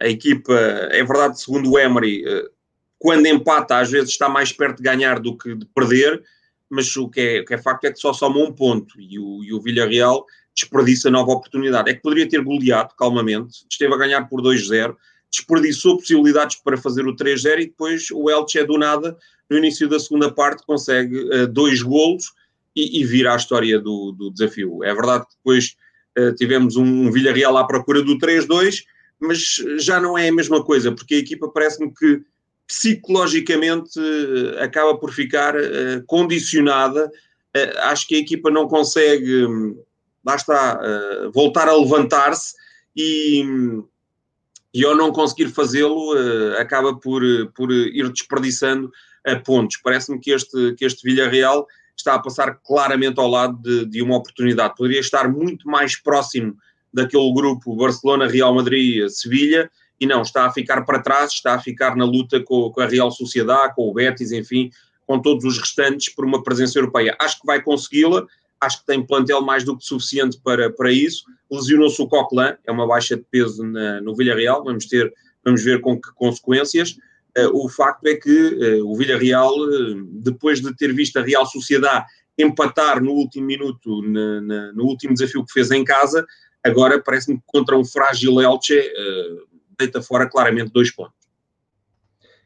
[0.01, 2.49] A equipa, é verdade, segundo o Emery, uh,
[2.97, 6.23] quando empata, às vezes está mais perto de ganhar do que de perder,
[6.69, 9.19] mas o que é, o que é facto é que só soma um ponto e
[9.19, 11.89] o, e o Villarreal desperdiça nova oportunidade.
[11.89, 14.95] É que poderia ter goleado calmamente, esteve a ganhar por 2-0,
[15.31, 19.17] desperdiçou possibilidades para fazer o 3-0 e depois o Elche é do nada
[19.53, 22.33] no início da segunda parte consegue uh, dois golos
[22.75, 24.83] e, e, vira a história do, do, desafio.
[24.83, 25.75] É verdade que depois
[26.17, 28.83] uh, tivemos um, Villarreal à procura do 3-2,
[29.19, 32.23] mas já não é a mesma coisa, porque a equipa parece-me que
[32.65, 35.53] psicologicamente uh, acaba por ficar
[36.07, 37.11] condicionada.
[37.83, 39.79] acho que a equipa não consegue, um,
[40.25, 40.79] lá está,
[41.31, 42.55] voltar a levantar-se
[42.95, 43.43] e
[44.75, 46.15] e ao não conseguir fazê-lo,
[46.57, 47.21] acaba por,
[47.53, 48.91] por ir desperdiçando
[49.25, 49.77] a pontos.
[49.77, 54.17] Parece-me que este, que este Villarreal está a passar claramente ao lado de, de, uma
[54.17, 54.75] oportunidade.
[54.75, 56.57] Poderia estar muito mais próximo
[56.93, 59.69] daquele grupo Barcelona, Real Madrid, Sevilha,
[59.99, 62.85] e não, está a ficar para trás, está a ficar na luta com, com a
[62.85, 64.69] Real Sociedade, com o Betis, enfim,
[65.07, 67.15] com todos os restantes por uma presença europeia.
[67.19, 68.25] Acho que vai consegui-la,
[68.59, 71.23] acho que tem plantel mais do que suficiente para, para isso.
[71.49, 75.13] Lesionou-se o Coquelin, é uma baixa de peso na, no Villarreal, vamos ter,
[75.43, 76.97] vamos ver com que consequências.
[77.35, 81.45] Eh, o facto é que eh, o Villarreal, eh, depois de ter visto a Real
[81.45, 82.05] Sociedade
[82.37, 86.25] empatar no último minuto, na, na, no último desafio que fez em casa,
[86.65, 88.89] Agora, parece-me que contra um frágil Elche,
[89.77, 91.23] deita fora claramente dois pontos.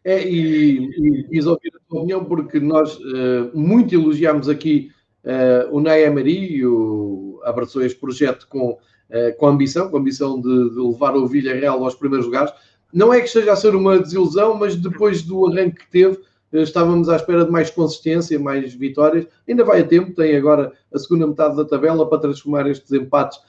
[0.03, 4.89] É, e, quis ouvir a tua opinião, porque nós uh, muito elogiámos aqui
[5.23, 10.69] uh, o Ney Emery, o, abraçou este projeto com, uh, com ambição, com ambição de,
[10.69, 12.53] de levar o Villarreal aos primeiros lugares.
[12.93, 16.19] Não é que esteja a ser uma desilusão, mas depois do arranque que teve,
[16.53, 19.27] estávamos à espera de mais consistência, mais vitórias.
[19.47, 23.39] Ainda vai a tempo, tem agora a segunda metade da tabela para transformar estes empates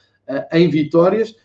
[0.51, 1.35] em vitórias.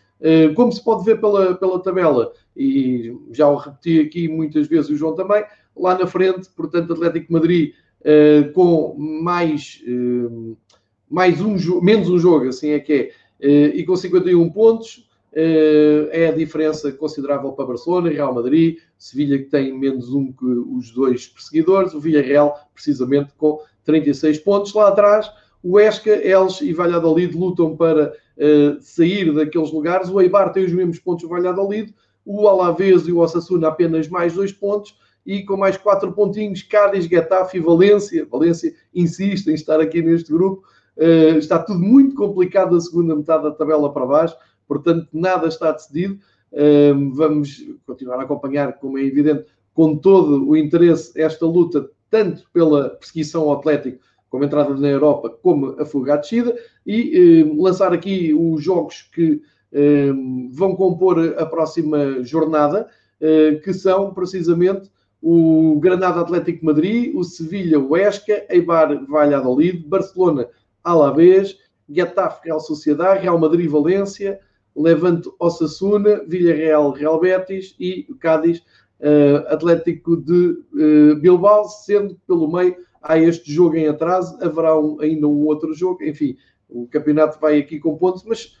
[0.55, 4.95] Como se pode ver pela, pela tabela, e já o repeti aqui muitas vezes o
[4.95, 5.43] João também,
[5.75, 10.57] lá na frente, portanto, Atlético Madrid uh, com mais, uh,
[11.09, 15.04] mais um menos um jogo, assim é que é, uh, e com 51 pontos,
[15.35, 20.91] é a diferença considerável para Barcelona, Real Madrid, Sevilha que tem menos um que os
[20.91, 24.73] dois perseguidores, o Villarreal precisamente com 36 pontos.
[24.73, 25.29] Lá atrás,
[25.61, 28.13] o Esca, Elche e Valladolid lutam para
[28.81, 31.93] sair daqueles lugares, o Eibar tem os mesmos pontos do Valladolid,
[32.25, 37.05] o Alavés e o Osasuna apenas mais dois pontos, e com mais quatro pontinhos, Cádiz,
[37.05, 38.27] Getafe e Valência.
[38.29, 40.63] Valência insiste em estar aqui neste grupo.
[40.95, 44.35] Uh, está tudo muito complicado a segunda metade da tabela para baixo,
[44.67, 46.19] portanto, nada está decidido.
[47.13, 52.91] Vamos continuar a acompanhar, como é evidente, com todo o interesse, esta luta, tanto pela
[52.91, 53.99] perseguição ao Atlético,
[54.29, 56.55] como a entrada na Europa, como a fuga à descida,
[56.85, 59.41] e lançar aqui os jogos que
[60.53, 62.87] vão compor a próxima jornada,
[63.63, 64.89] que são precisamente
[65.21, 70.47] o Granada Atlético Madrid, o Sevilha Huesca, Eibar Valladolid, Barcelona
[70.83, 71.57] Alavés,
[71.89, 74.39] Getafe Real Sociedade, Real Madrid Valência,
[74.75, 78.59] Levante Osasuna, Villarreal Real Betis e Cádiz
[78.99, 84.77] uh, Atlético de uh, Bilbao, sendo que pelo meio há este jogo em atraso, haverá
[84.79, 86.35] um, ainda um outro jogo, enfim,
[86.67, 88.57] o campeonato vai aqui com pontos, mas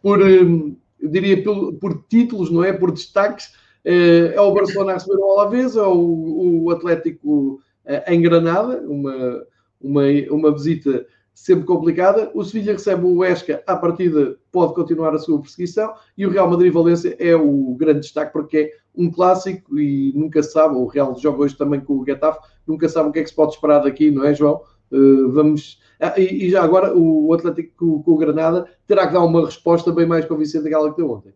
[0.00, 2.72] por, um, eu diria, por, por títulos, não é?
[2.72, 3.52] Por destaques,
[3.84, 8.82] eh, é o Barcelona a receber o Alavés, é o, o Atlético eh, em Granada,
[8.82, 9.44] uma,
[9.80, 11.06] uma, uma visita
[11.36, 12.30] sempre complicada.
[12.34, 16.48] O Sevilha recebe o Huesca, à partida pode continuar a sua perseguição, e o Real
[16.48, 21.42] Madrid-Valência é o grande destaque, porque é um clássico e nunca sabe, o Real joga
[21.42, 24.10] hoje também com o Getafe, nunca sabe o que é que se pode esperar daqui,
[24.10, 24.62] não é, João?
[24.90, 25.78] Uh, vamos.
[26.00, 29.44] Ah, e, e, já agora o Atlético com, com, o Granada terá que dar uma
[29.44, 31.32] resposta bem mais convincente daquela que deu ontem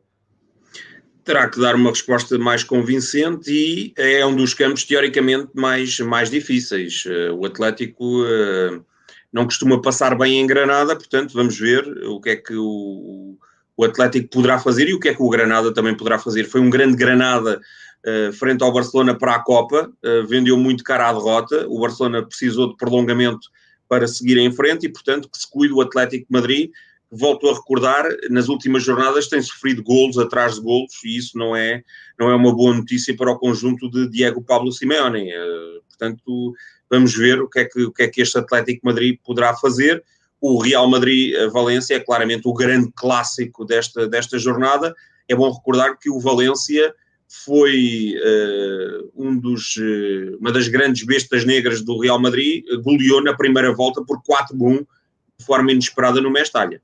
[1.25, 6.31] terá que dar uma resposta mais convincente e é um dos campos teoricamente mais, mais
[6.31, 7.05] difíceis.
[7.07, 8.85] Eh, o Atlético uh,
[9.33, 13.37] não costuma passar bem em Granada, portanto vamos ver o que é que o,
[13.77, 16.45] o Atlético poderá fazer e o que é que o Granada também poderá fazer.
[16.45, 17.61] Foi um grande Granada
[18.07, 22.27] uh, frente ao Barcelona para a Copa, uh, vendeu muito cara à derrota, o Barcelona
[22.27, 23.49] precisou de prolongamento
[23.89, 26.71] para seguir em frente e portanto que se cuide o Atlético de Madrid
[27.11, 31.57] volto a recordar, nas últimas jornadas tem sofrido golos atrás de golos e isso não
[31.57, 31.83] é,
[32.19, 35.31] não é uma boa notícia para o conjunto de Diego Pablo Simeone.
[35.31, 36.55] Eh, portanto,
[36.89, 40.03] vamos ver o que é que, o que, é que este Atlético Madrid poderá fazer.
[40.41, 44.95] O Real Madrid-Valência é claramente o grande clássico desta, desta jornada.
[45.29, 46.95] É bom recordar que o Valência
[47.29, 53.37] foi uh, um dos, uh, uma das grandes bestas negras do Real Madrid, goleou na
[53.37, 54.87] primeira volta por 4-1
[55.39, 56.83] de forma inesperada no Mestalha.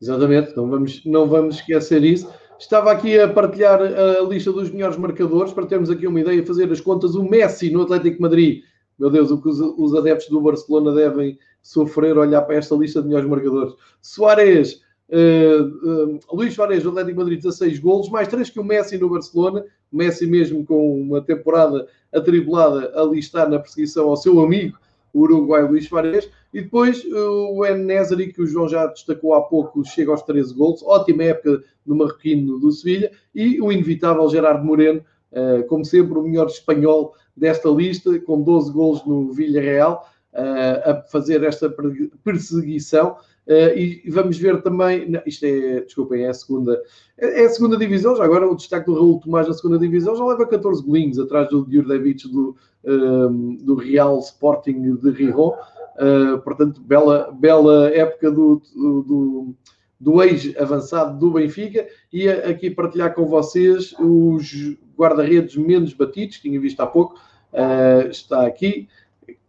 [0.00, 2.28] Exatamente, não vamos, não vamos esquecer isso.
[2.62, 6.70] Estava aqui a partilhar a lista dos melhores marcadores para termos aqui uma ideia, fazer
[6.70, 7.16] as contas.
[7.16, 8.62] O Messi no Atlético Madrid,
[8.96, 13.02] meu Deus, o que os, os adeptos do Barcelona devem sofrer olhar para esta lista
[13.02, 13.74] de melhores marcadores.
[14.00, 18.96] Soares, uh, uh, Luís Soares, do Atlético Madrid, 16 golos, mais 3 que o Messi
[18.96, 19.64] no Barcelona.
[19.92, 24.78] O Messi, mesmo com uma temporada atribulada, ali está na perseguição ao seu amigo,
[25.12, 26.30] o Uruguai Luís Soares.
[26.52, 30.82] E depois o Enesri, que o João já destacou há pouco, chega aos 13 gols.
[30.82, 33.10] Ótima época do Marroquino do Sevilha.
[33.34, 35.02] E o inevitável Gerardo Moreno,
[35.32, 41.02] eh, como sempre, o melhor espanhol desta lista, com 12 gols no Villarreal, eh, a
[41.10, 41.74] fazer esta
[42.22, 43.16] perseguição.
[43.48, 46.80] E vamos ver também, isto é, desculpem, é a segunda,
[47.18, 50.14] é, é, a segunda divisão, já agora o destaque do Raul Tomás na segunda divisão
[50.14, 52.54] já leva 14 golinhos atrás do Djurdjevic do, um,
[52.84, 55.54] do Real Sporting de Rijon,
[55.92, 59.54] Uh, portanto, bela, bela época do, do,
[60.00, 61.86] do ex-avançado do Benfica.
[62.12, 67.14] E aqui partilhar com vocês os guarda-redes menos batidos, tinha visto há pouco,
[67.52, 68.88] uh, está aqui,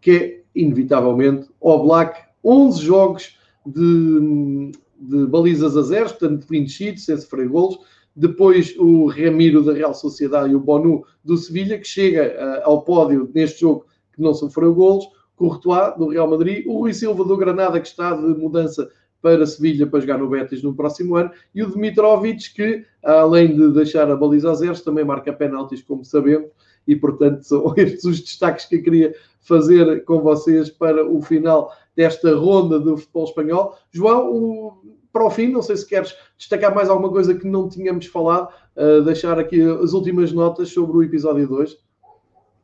[0.01, 6.99] que é, inevitavelmente, o Black, 11 jogos de, de balizas a zeros, portanto, clean sheet,
[6.99, 7.79] sem sofrer golos.
[8.15, 12.81] Depois o Ramiro da Real Sociedade e o Bonu do Sevilha, que chega uh, ao
[12.83, 15.05] pódio neste jogo que não sofreu golos.
[15.35, 18.87] Courtois, do Real Madrid, o Rui Silva do Granada, que está de mudança
[19.23, 23.71] para Sevilha para jogar no Betis no próximo ano, e o Dmitrovic, que além de
[23.71, 26.49] deixar a baliza a zeros, também marca penaltis, como sabemos,
[26.85, 31.71] e portanto são estes os destaques que eu queria fazer com vocês para o final
[31.95, 33.77] desta ronda do futebol espanhol.
[33.91, 34.73] João, o,
[35.13, 38.49] para o fim, não sei se queres destacar mais alguma coisa que não tínhamos falado,
[38.75, 41.77] uh, deixar aqui as últimas notas sobre o episódio 2.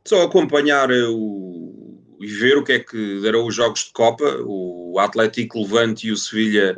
[0.04, 4.98] Só acompanhar o, e ver o que é que darão os jogos de Copa, o
[4.98, 6.74] Atlético Levante e o Sevilha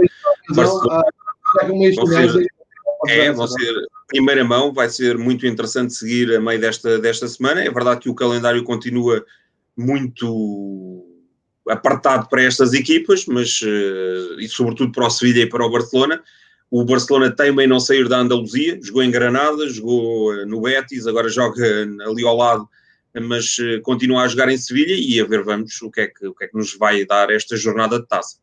[0.55, 1.03] Barcelona.
[1.97, 2.47] Vão ser,
[3.09, 3.75] é, vão ser
[4.09, 7.63] primeira mão, vai ser muito interessante seguir a meio desta, desta semana.
[7.63, 9.25] É verdade que o calendário continua
[9.77, 11.12] muito
[11.69, 16.23] apartado para estas equipas, mas uh, e sobretudo para o Sevilha e para o Barcelona.
[16.71, 21.07] O Barcelona tem em não sair da Andaluzia, jogou em Granada, jogou uh, no Betis,
[21.07, 21.65] agora joga
[22.07, 22.69] ali ao lado,
[23.15, 26.35] mas continua a jogar em Sevilha e a ver vamos o que, é que, o
[26.35, 28.39] que é que nos vai dar esta jornada de taça.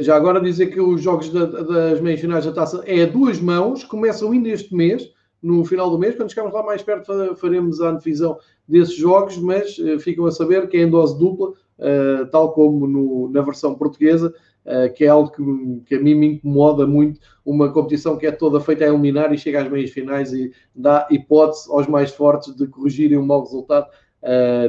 [0.00, 3.38] Já agora dizer que os jogos da, das meias finais da taça é a duas
[3.38, 5.10] mãos, começam ainda este mês,
[5.42, 6.14] no final do mês.
[6.16, 8.38] Quando chegarmos lá mais perto, faremos a antevisão
[8.70, 12.86] desses jogos, mas uh, ficam a saber que é em dose dupla, uh, tal como
[12.86, 14.32] no, na versão portuguesa,
[14.64, 17.20] uh, que é algo que, que, a mim me incomoda muito.
[17.44, 21.08] Uma competição que é toda feita a eliminar e chega às meias finais e dá
[21.10, 23.88] hipótese aos mais fortes de corrigirem um mau resultado.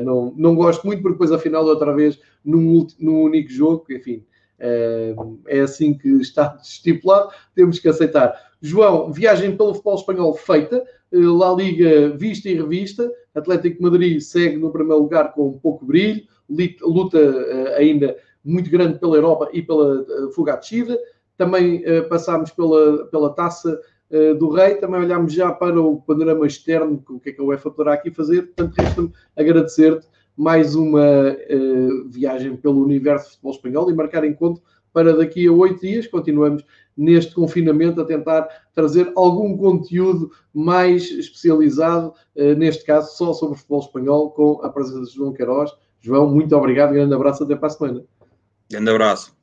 [0.04, 4.24] não, não gosto muito, porque depois, afinal, outra vez, num, num único jogo, enfim,
[5.48, 8.34] é assim que está estipulado, temos que aceitar.
[8.62, 14.58] João, viagem pelo futebol espanhol feita, eh, La Liga vista e revista, Atlético Madrid segue
[14.58, 16.24] no primeiro lugar com pouco brilho,
[16.82, 20.98] luta eh, ainda muito grande pela Europa e pela eh, fuga à descida.
[21.38, 23.80] Também passámos pela, pela taça
[24.38, 27.72] do Rei, também olhámos já para o panorama externo, o que é que a UEFA
[27.72, 28.44] poderá aqui fazer.
[28.44, 30.08] Portanto, resta-me agradecer-te
[30.38, 31.36] mais uma
[32.12, 34.62] viagem pelo universo do futebol espanhol e marcar encontro
[34.94, 36.06] para daqui a oito dias.
[36.06, 36.64] Continuamos
[36.96, 43.58] neste confinamento a tentar trazer algum conteúdo mais especializado, eh, neste caso só sobre o
[43.58, 45.72] futebol espanhol, com a presença de João Queiroz.
[46.00, 48.04] João, muito obrigado, grande abraço, até para a semana.
[48.70, 49.41] Grande abraço.